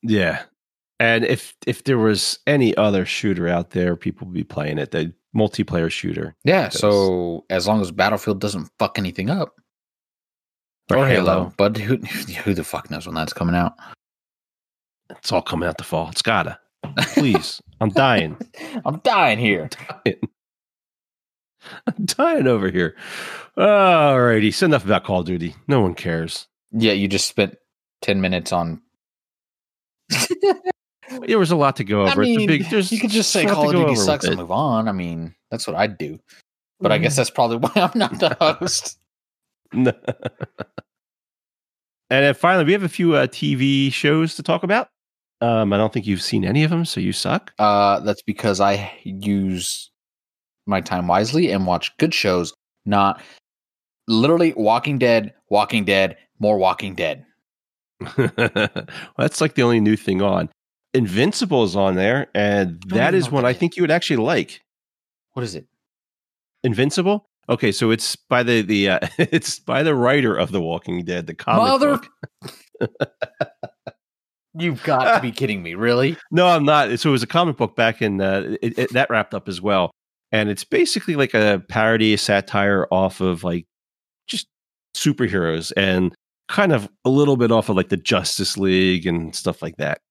[0.02, 0.42] yeah.
[1.02, 4.92] And if if there was any other shooter out there, people would be playing it.
[4.92, 6.36] The multiplayer shooter.
[6.44, 6.68] Yeah.
[6.68, 9.56] So as long as Battlefield doesn't fuck anything up,
[10.88, 11.08] or, Halo.
[11.08, 11.52] Halo.
[11.56, 11.96] But who
[12.44, 13.72] who the fuck knows when that's coming out?
[15.10, 16.08] It's all coming out the fall.
[16.10, 16.60] It's gotta.
[17.14, 18.38] Please, I'm dying.
[18.84, 19.62] I'm dying here.
[19.72, 20.20] I'm dying.
[21.88, 22.94] I'm dying over here.
[23.58, 25.56] Alrighty, so enough about Call of Duty.
[25.66, 26.46] No one cares.
[26.70, 27.56] Yeah, you just spent
[28.02, 28.82] ten minutes on.
[31.26, 32.22] There was a lot to go over.
[32.22, 34.88] I mean, big, you could just say Call of Duty sucks and move on.
[34.88, 36.18] I mean, that's what I'd do.
[36.80, 36.94] But mm.
[36.94, 37.16] I guess mm.
[37.16, 38.98] that's probably why I'm not the host.
[39.72, 39.94] and
[42.10, 44.88] then finally, we have a few uh, TV shows to talk about.
[45.40, 47.52] Um, I don't think you've seen any of them, so you suck.
[47.58, 49.90] Uh, that's because I use
[50.66, 52.52] my time wisely and watch good shows,
[52.84, 53.20] not
[54.06, 57.24] literally Walking Dead, Walking Dead, more Walking Dead.
[58.16, 58.28] well,
[59.18, 60.48] that's like the only new thing on.
[60.94, 64.60] Invincible is on there, and that is one I think you would actually like.
[65.32, 65.66] What is it?
[66.62, 67.28] Invincible.
[67.48, 71.26] Okay, so it's by the the uh, it's by the writer of The Walking Dead,
[71.26, 72.90] the comic Mother- book.
[74.54, 76.16] You've got to be kidding me, really?
[76.30, 76.98] No, I'm not.
[77.00, 79.62] So it was a comic book back in uh, it, it, that wrapped up as
[79.62, 79.90] well,
[80.30, 83.66] and it's basically like a parody, a satire off of like
[84.26, 84.46] just
[84.94, 86.14] superheroes and
[86.48, 90.02] kind of a little bit off of like the Justice League and stuff like that.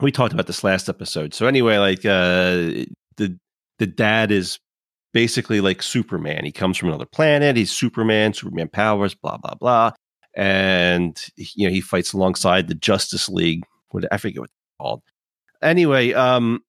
[0.00, 1.34] We talked about this last episode.
[1.34, 2.86] So anyway, like uh,
[3.16, 3.38] the
[3.78, 4.58] the dad is
[5.12, 6.44] basically like Superman.
[6.44, 7.56] He comes from another planet.
[7.56, 9.92] He's Superman, Superman powers, blah blah blah,
[10.34, 13.64] and you know he fights alongside the Justice League.
[13.90, 15.02] What I forget what they're called.
[15.62, 16.62] Anyway, um,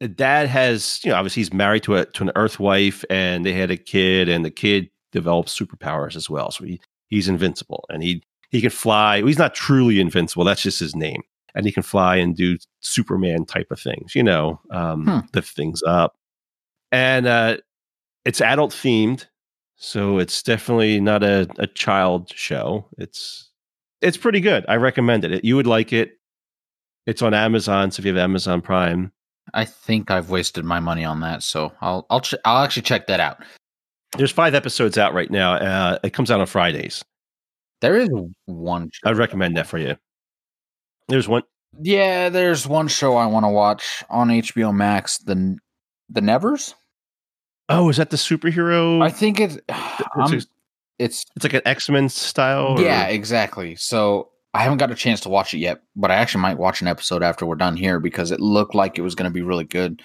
[0.00, 3.44] the dad has you know obviously he's married to a to an Earth wife, and
[3.44, 6.50] they had a kid, and the kid develops superpowers as well.
[6.50, 9.20] So he he's invincible, and he he can fly.
[9.20, 10.44] Well, he's not truly invincible.
[10.44, 11.22] That's just his name,
[11.54, 14.14] and he can fly and do Superman type of things.
[14.14, 15.18] You know, um, hmm.
[15.34, 16.16] lift things up.
[16.92, 17.58] And uh,
[18.24, 19.26] it's adult themed,
[19.76, 22.86] so it's definitely not a, a child show.
[22.98, 23.50] It's
[24.00, 24.64] it's pretty good.
[24.68, 25.44] I recommend it.
[25.44, 26.12] You would like it.
[27.06, 29.12] It's on Amazon, so if you have Amazon Prime,
[29.54, 33.06] I think I've wasted my money on that, so I'll I'll ch- I'll actually check
[33.06, 33.42] that out.
[34.16, 35.54] There's five episodes out right now.
[35.54, 37.04] Uh, it comes out on Fridays.
[37.80, 38.08] There is
[38.46, 38.90] one.
[39.04, 39.96] I'd recommend that for you.
[41.10, 41.42] There's one.
[41.80, 45.18] Yeah, there's one show I want to watch on HBO Max.
[45.18, 45.56] The
[46.08, 46.74] the Nevers.
[47.68, 49.02] Oh, is that the superhero?
[49.02, 50.46] I think it's it's,
[50.98, 52.78] it's it's like an X Men style.
[52.78, 52.80] Or?
[52.80, 53.76] Yeah, exactly.
[53.76, 56.80] So I haven't got a chance to watch it yet, but I actually might watch
[56.80, 59.42] an episode after we're done here because it looked like it was going to be
[59.42, 60.02] really good.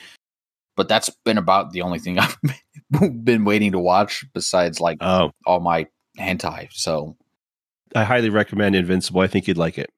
[0.76, 2.38] But that's been about the only thing I've
[3.24, 5.32] been waiting to watch besides like oh.
[5.46, 5.88] all my
[6.20, 6.68] hentai.
[6.72, 7.16] So
[7.96, 9.22] I highly recommend Invincible.
[9.22, 9.90] I think you'd like it.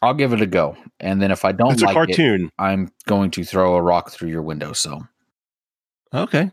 [0.00, 2.46] I'll give it a go, and then if I don't it's like a cartoon.
[2.46, 4.72] It, I'm going to throw a rock through your window.
[4.72, 5.02] So
[6.14, 6.50] okay,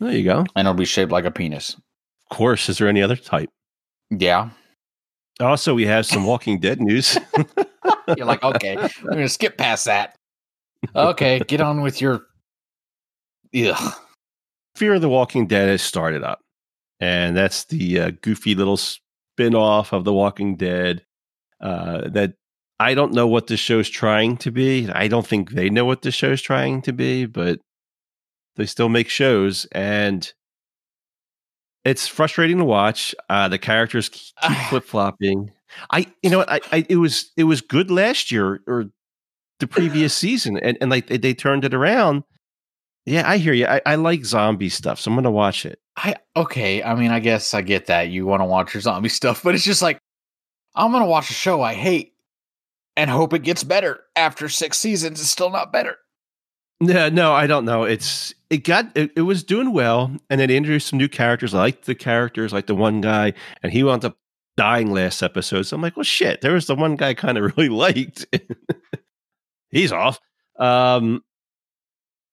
[0.00, 0.44] there you go.
[0.54, 1.76] And it'll be shaped like a penis.
[2.30, 2.68] Of course.
[2.68, 3.50] Is there any other type?
[4.10, 4.50] Yeah.
[5.40, 7.18] Also, we have some Walking Dead news.
[8.16, 10.16] You're like, okay, we're gonna skip past that.
[10.94, 12.26] Okay, get on with your.
[13.54, 13.94] Ugh.
[14.76, 16.40] Fear of the Walking Dead has started up,
[17.00, 21.05] and that's the uh, goofy little spin-off of The Walking Dead
[21.60, 22.34] uh, that
[22.78, 24.88] I don't know what the show's trying to be.
[24.90, 27.60] I don't think they know what the show's trying to be, but
[28.56, 30.32] they still make shows and
[31.86, 33.14] it's frustrating to watch.
[33.30, 34.08] Uh, the characters
[34.42, 35.52] keep flip flopping.
[35.90, 38.86] I, you know, I, I, it was it was good last year or
[39.60, 42.24] the previous season, and and like they, they turned it around.
[43.04, 43.66] Yeah, I hear you.
[43.66, 45.78] I, I like zombie stuff, so I'm gonna watch it.
[45.96, 46.82] I okay.
[46.82, 49.54] I mean, I guess I get that you want to watch your zombie stuff, but
[49.54, 50.00] it's just like
[50.76, 52.14] I'm gonna watch a show I hate
[52.96, 55.20] and hope it gets better after six seasons.
[55.20, 55.96] It's still not better.
[56.80, 57.84] Yeah, no, I don't know.
[57.84, 61.54] It's it got it, it was doing well, and then introduced some new characters.
[61.54, 64.18] I liked the characters, like the one guy, and he wound up
[64.56, 65.62] dying last episode.
[65.62, 66.40] So I'm like, well, shit.
[66.40, 68.26] There was the one guy I kind of really liked.
[69.70, 70.20] He's off.
[70.58, 71.22] Um,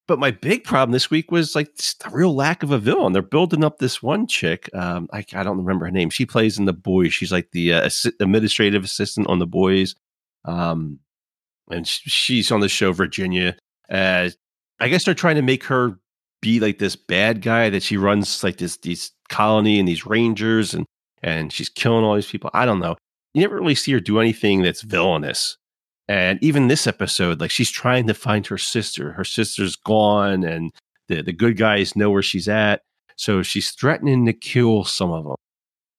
[0.08, 3.14] but my big problem this week was like the real lack of a villain.
[3.14, 4.70] They're building up this one chick.
[4.74, 6.10] Um, I, I don't remember her name.
[6.10, 7.14] She plays in the boys.
[7.14, 7.90] She's like the uh,
[8.20, 9.96] administrative assistant on the boys.
[10.46, 11.00] Um,
[11.70, 13.56] and she's on the show Virginia.
[13.90, 14.30] Uh,
[14.80, 16.00] I guess they're trying to make her
[16.42, 20.74] be like this bad guy that she runs like this these colony and these rangers
[20.74, 20.86] and
[21.22, 22.50] and she's killing all these people.
[22.54, 22.98] I don't know.
[23.34, 25.58] You never really see her do anything that's villainous.
[26.08, 29.14] And even this episode, like she's trying to find her sister.
[29.14, 30.72] Her sister's gone, and
[31.08, 32.82] the the good guys know where she's at.
[33.16, 35.36] So she's threatening to kill some of them,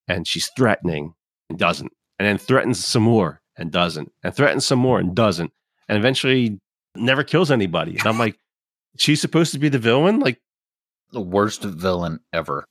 [0.07, 1.15] and she's threatening
[1.49, 5.53] and doesn't, and then threatens some more and doesn't, and threatens some more and doesn't,
[5.89, 6.59] and eventually
[6.97, 7.97] never kills anybody.
[7.97, 8.37] And I'm like,
[8.97, 10.21] she's supposed to be the villain?
[10.21, 10.41] Like
[11.13, 12.65] the worst villain ever.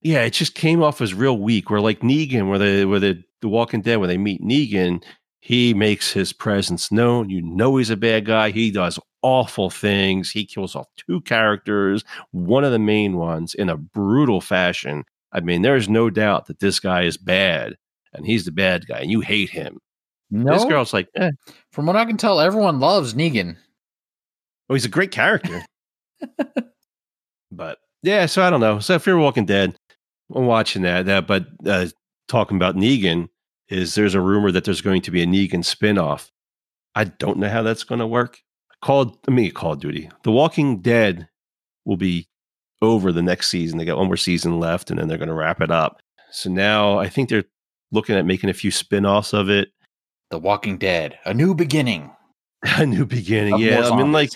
[0.00, 1.70] Yeah, it just came off as real weak.
[1.70, 5.02] Where like Negan, where the where the the Walking Dead, where they meet Negan,
[5.40, 7.30] he makes his presence known.
[7.30, 8.50] You know he's a bad guy.
[8.50, 10.30] He does awful things.
[10.30, 15.04] He kills off two characters, one of the main ones, in a brutal fashion.
[15.32, 17.76] I mean, there's no doubt that this guy is bad,
[18.12, 19.78] and he's the bad guy, and you hate him.
[20.30, 21.30] No, this girl's like, eh.
[21.72, 23.56] from what I can tell, everyone loves Negan.
[24.68, 25.64] Oh, he's a great character.
[27.50, 28.78] but yeah, so I don't know.
[28.80, 29.74] So if you're Walking Dead,
[30.34, 31.06] I'm watching that.
[31.06, 31.86] That, but uh,
[32.28, 33.28] talking about Negan
[33.68, 36.30] is there's a rumor that there's going to be a Negan spinoff.
[36.94, 38.40] I don't know how that's going to work.
[38.82, 40.08] Called, I mean, Call of Duty.
[40.22, 41.28] The Walking Dead
[41.84, 42.28] will be
[42.80, 43.78] over the next season.
[43.78, 46.00] They got one more season left, and then they're going to wrap it up.
[46.30, 47.44] So now I think they're
[47.90, 49.70] looking at making a few spin-offs of it.
[50.30, 52.10] The Walking Dead, a new beginning.
[52.76, 53.58] a new beginning.
[53.58, 54.30] Yeah, I mean, like,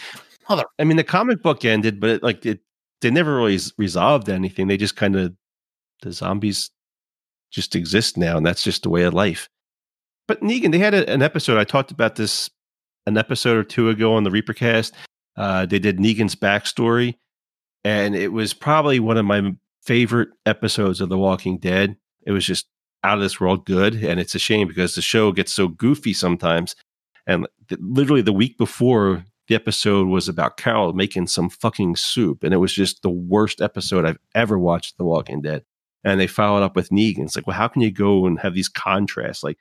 [0.48, 0.64] Mother.
[0.78, 2.60] I mean, the comic book ended, but it, like it,
[3.00, 4.68] they never really resolved anything.
[4.68, 5.34] They just kind of
[6.02, 6.70] the zombies
[7.52, 9.48] just exist now, and that's just the way of life.
[10.26, 11.58] But Negan, they had a, an episode.
[11.58, 12.50] I talked about this
[13.06, 14.92] an episode or two ago on the Reapercast.
[15.36, 17.16] Uh, they did Negan's backstory,
[17.84, 21.96] and it was probably one of my favorite episodes of The Walking Dead.
[22.26, 22.66] It was just
[23.04, 26.12] out of this world good, and it's a shame because the show gets so goofy
[26.12, 26.76] sometimes.
[27.26, 32.44] And th- literally the week before the episode was about Carol making some fucking soup,
[32.44, 35.64] and it was just the worst episode I've ever watched The Walking Dead.
[36.04, 37.24] And they followed up with Negan.
[37.24, 39.42] It's like, well, how can you go and have these contrasts?
[39.42, 39.58] Like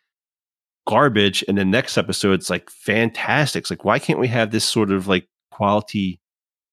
[0.88, 3.62] garbage, and the next episode it's like fantastic.
[3.62, 6.20] It's like, why can't we have this sort of like quality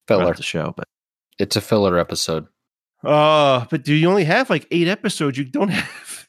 [0.07, 0.73] filler the show?
[0.75, 0.87] But
[1.37, 2.47] it's a filler episode.
[3.03, 5.37] Uh, but do you only have like eight episodes?
[5.37, 6.19] You don't have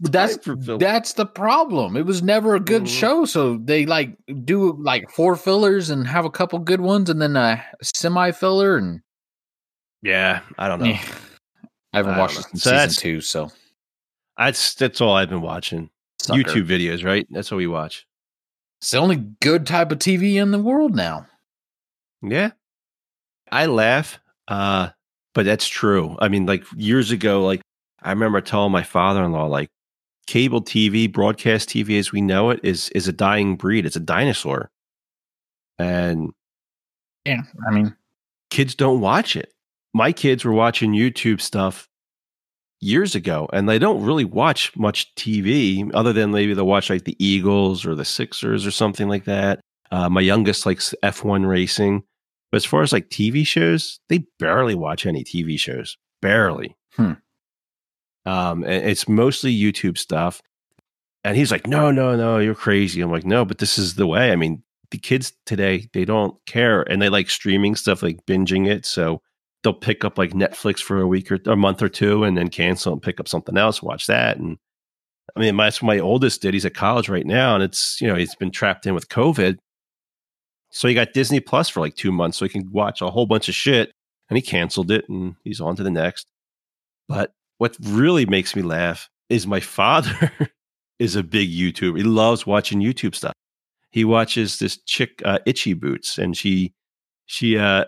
[0.00, 1.96] that's that's the problem.
[1.96, 2.98] It was never a good mm-hmm.
[2.98, 7.22] show, so they like do like four fillers and have a couple good ones, and
[7.22, 8.76] then a semi filler.
[8.76, 9.00] And
[10.02, 10.96] yeah, I don't know.
[11.92, 13.50] I haven't I watched so season two, so
[14.36, 15.90] that's that's all I've been watching.
[16.20, 16.40] Sucker.
[16.40, 17.26] YouTube videos, right?
[17.30, 18.06] That's what we watch.
[18.80, 21.26] It's the only good type of TV in the world now.
[22.22, 22.50] Yeah,
[23.50, 24.90] I laugh, uh,
[25.34, 26.16] but that's true.
[26.20, 27.62] I mean, like years ago, like
[28.02, 29.68] I remember telling my father-in-law, like,
[30.26, 33.84] cable TV, broadcast TV as we know it, is is a dying breed.
[33.84, 34.70] It's a dinosaur,
[35.78, 36.32] and
[37.26, 37.96] yeah, I mean,
[38.50, 39.52] kids don't watch it.
[39.92, 41.88] My kids were watching YouTube stuff
[42.80, 47.04] years ago, and they don't really watch much TV other than maybe they'll watch like
[47.04, 49.60] the Eagles or the Sixers or something like that.
[49.90, 52.04] Uh, my youngest likes F1 racing.
[52.50, 55.96] But as far as like TV shows, they barely watch any TV shows.
[56.20, 56.76] Barely.
[56.94, 57.12] Hmm.
[58.26, 60.42] Um, it's mostly YouTube stuff.
[61.22, 63.00] And he's like, no, no, no, you're crazy.
[63.00, 64.32] I'm like, no, but this is the way.
[64.32, 68.66] I mean, the kids today, they don't care and they like streaming stuff, like binging
[68.66, 68.84] it.
[68.84, 69.22] So
[69.62, 72.48] they'll pick up like Netflix for a week or a month or two and then
[72.48, 74.38] cancel and pick up something else, watch that.
[74.38, 74.58] And
[75.36, 76.54] I mean, my, my oldest did.
[76.54, 79.58] He's at college right now and it's, you know, he's been trapped in with COVID.
[80.70, 83.26] So he got Disney Plus for like two months so he can watch a whole
[83.26, 83.92] bunch of shit
[84.28, 86.26] and he canceled it and he's on to the next.
[87.08, 90.32] But what really makes me laugh is my father
[90.98, 91.98] is a big YouTuber.
[91.98, 93.34] He loves watching YouTube stuff.
[93.90, 96.72] he watches this chick uh, Itchy Boots, and she
[97.26, 97.86] she uh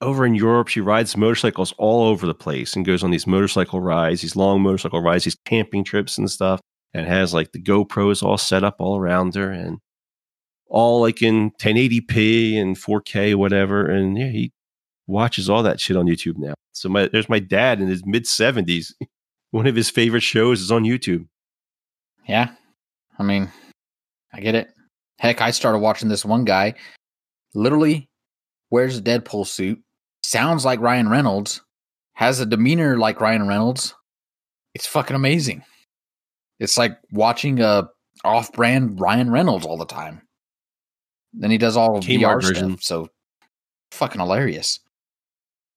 [0.00, 3.80] over in Europe she rides motorcycles all over the place and goes on these motorcycle
[3.80, 6.60] rides, these long motorcycle rides, these camping trips and stuff,
[6.94, 9.78] and has like the GoPros all set up all around her and
[10.68, 14.52] all like in 1080p and 4K whatever, and yeah, he
[15.06, 16.54] watches all that shit on YouTube now.
[16.72, 18.92] So my there's my dad in his mid 70s.
[19.50, 21.26] One of his favorite shows is on YouTube.
[22.26, 22.50] Yeah.
[23.18, 23.50] I mean,
[24.32, 24.68] I get it.
[25.18, 26.74] Heck, I started watching this one guy
[27.54, 28.08] literally
[28.70, 29.82] wears a Deadpool suit,
[30.22, 31.62] sounds like Ryan Reynolds,
[32.14, 33.94] has a demeanor like Ryan Reynolds.
[34.74, 35.62] It's fucking amazing.
[36.58, 37.88] It's like watching a
[38.24, 40.22] off-brand Ryan Reynolds all the time.
[41.32, 42.72] Then he does all VR version.
[42.72, 43.08] stuff, so
[43.92, 44.80] fucking hilarious.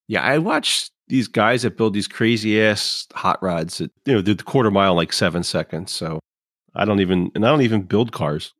[0.07, 4.21] Yeah, I watch these guys that build these crazy ass hot rods that you know
[4.21, 5.91] do the quarter mile in like seven seconds.
[5.91, 6.19] So
[6.73, 8.53] I don't even and I don't even build cars.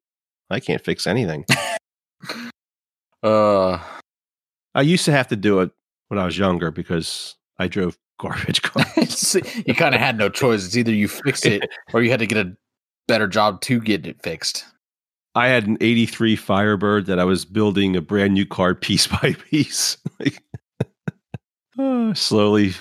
[0.49, 1.45] I can't fix anything.
[3.23, 3.79] uh
[4.75, 5.71] I used to have to do it
[6.07, 9.35] when I was younger because I drove garbage cars.
[9.65, 10.65] you kind of had no choice.
[10.65, 12.55] It's either you fix it or you had to get a
[13.07, 14.65] better job to get it fixed.
[15.33, 19.35] I had an 83 Firebird that I was building a brand new car piece by
[19.49, 19.97] piece.
[20.19, 20.43] like,
[21.79, 22.73] oh, slowly,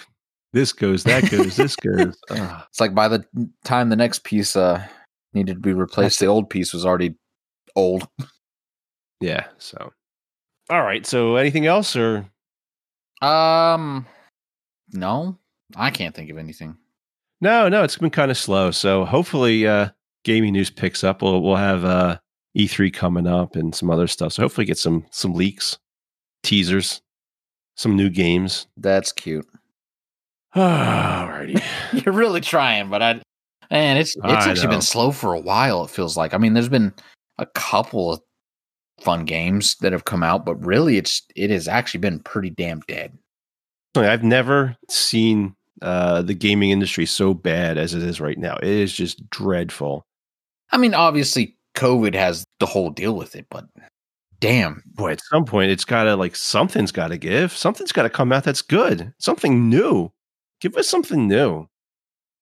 [0.53, 2.19] this goes, that goes, this goes.
[2.31, 2.65] Oh.
[2.69, 3.25] It's like by the
[3.65, 4.85] time the next piece uh,
[5.33, 7.15] needed to be replaced, the old piece was already
[7.77, 8.09] old.
[9.21, 9.47] Yeah.
[9.59, 9.93] So,
[10.71, 11.05] all right.
[11.05, 12.27] So, anything else or?
[13.21, 14.07] Um,
[14.93, 15.39] no,
[15.77, 16.77] I can't think of anything.
[17.41, 18.71] No, no, it's been kind of slow.
[18.71, 19.91] So hopefully, uh,
[20.25, 21.23] gaming news picks up.
[21.23, 22.19] We'll we'll have uh,
[22.57, 24.33] E3 coming up and some other stuff.
[24.33, 25.79] So hopefully, get some some leaks,
[26.43, 27.01] teasers,
[27.77, 28.67] some new games.
[28.77, 29.47] That's cute.
[30.57, 31.63] Alrighty,
[32.05, 33.21] you're really trying, but I
[33.71, 34.73] man, it's it's I actually know.
[34.73, 35.85] been slow for a while.
[35.85, 36.35] It feels like.
[36.35, 36.93] I mean, there's been
[37.39, 38.21] a couple of
[39.03, 42.81] fun games that have come out, but really, it's it has actually been pretty damn
[42.81, 43.17] dead.
[43.97, 48.57] I've never seen uh, the gaming industry so bad as it is right now.
[48.57, 50.07] It is just dreadful.
[50.71, 53.67] I mean, obviously, COVID has the whole deal with it, but
[54.41, 54.83] damn.
[54.87, 57.53] Boy, at some point, it's got to like something's got to give.
[57.53, 59.13] Something's got to come out that's good.
[59.19, 60.13] Something new.
[60.61, 61.69] Give us something new.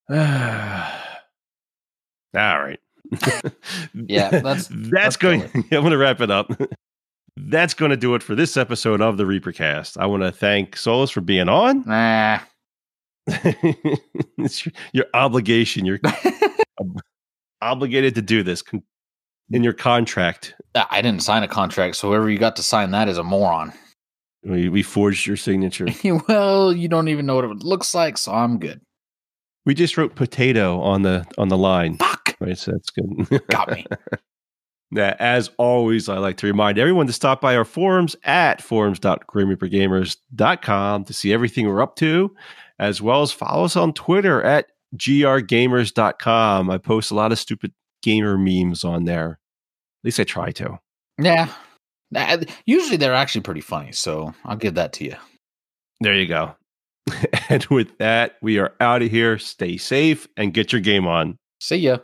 [0.10, 0.16] All
[2.34, 2.80] right.
[3.94, 5.42] Yeah, that's that's, that's going.
[5.54, 6.50] I'm going to wrap it up.
[7.36, 9.96] that's going to do it for this episode of the Reapercast.
[9.96, 11.84] I want to thank Solus for being on.
[11.86, 12.40] Nah.
[13.26, 15.84] it's your, your obligation.
[15.84, 16.00] You're
[17.60, 18.62] obligated to do this
[19.50, 20.54] in your contract.
[20.74, 23.22] Uh, I didn't sign a contract, so whoever you got to sign that is a
[23.22, 23.72] moron.
[24.42, 25.88] We, we forged your signature.
[26.28, 28.80] well, you don't even know what it looks like, so I'm good.
[29.68, 31.98] We just wrote potato on the on the line.
[31.98, 32.36] Fuck.
[32.40, 33.46] Right, so that's good.
[33.48, 33.84] Got me.
[34.90, 41.04] Now, as always, I like to remind everyone to stop by our forums at forums.grimreapergamers.com
[41.04, 42.34] to see everything we're up to,
[42.78, 46.70] as well as follow us on Twitter at grgamers.com.
[46.70, 49.32] I post a lot of stupid gamer memes on there.
[49.32, 50.78] At least I try to.
[51.18, 51.52] Yeah.
[52.64, 55.16] Usually they're actually pretty funny, so I'll give that to you.
[56.00, 56.54] There you go.
[57.48, 59.38] and with that, we are out of here.
[59.38, 61.36] Stay safe and get your game on.
[61.60, 61.98] See ya.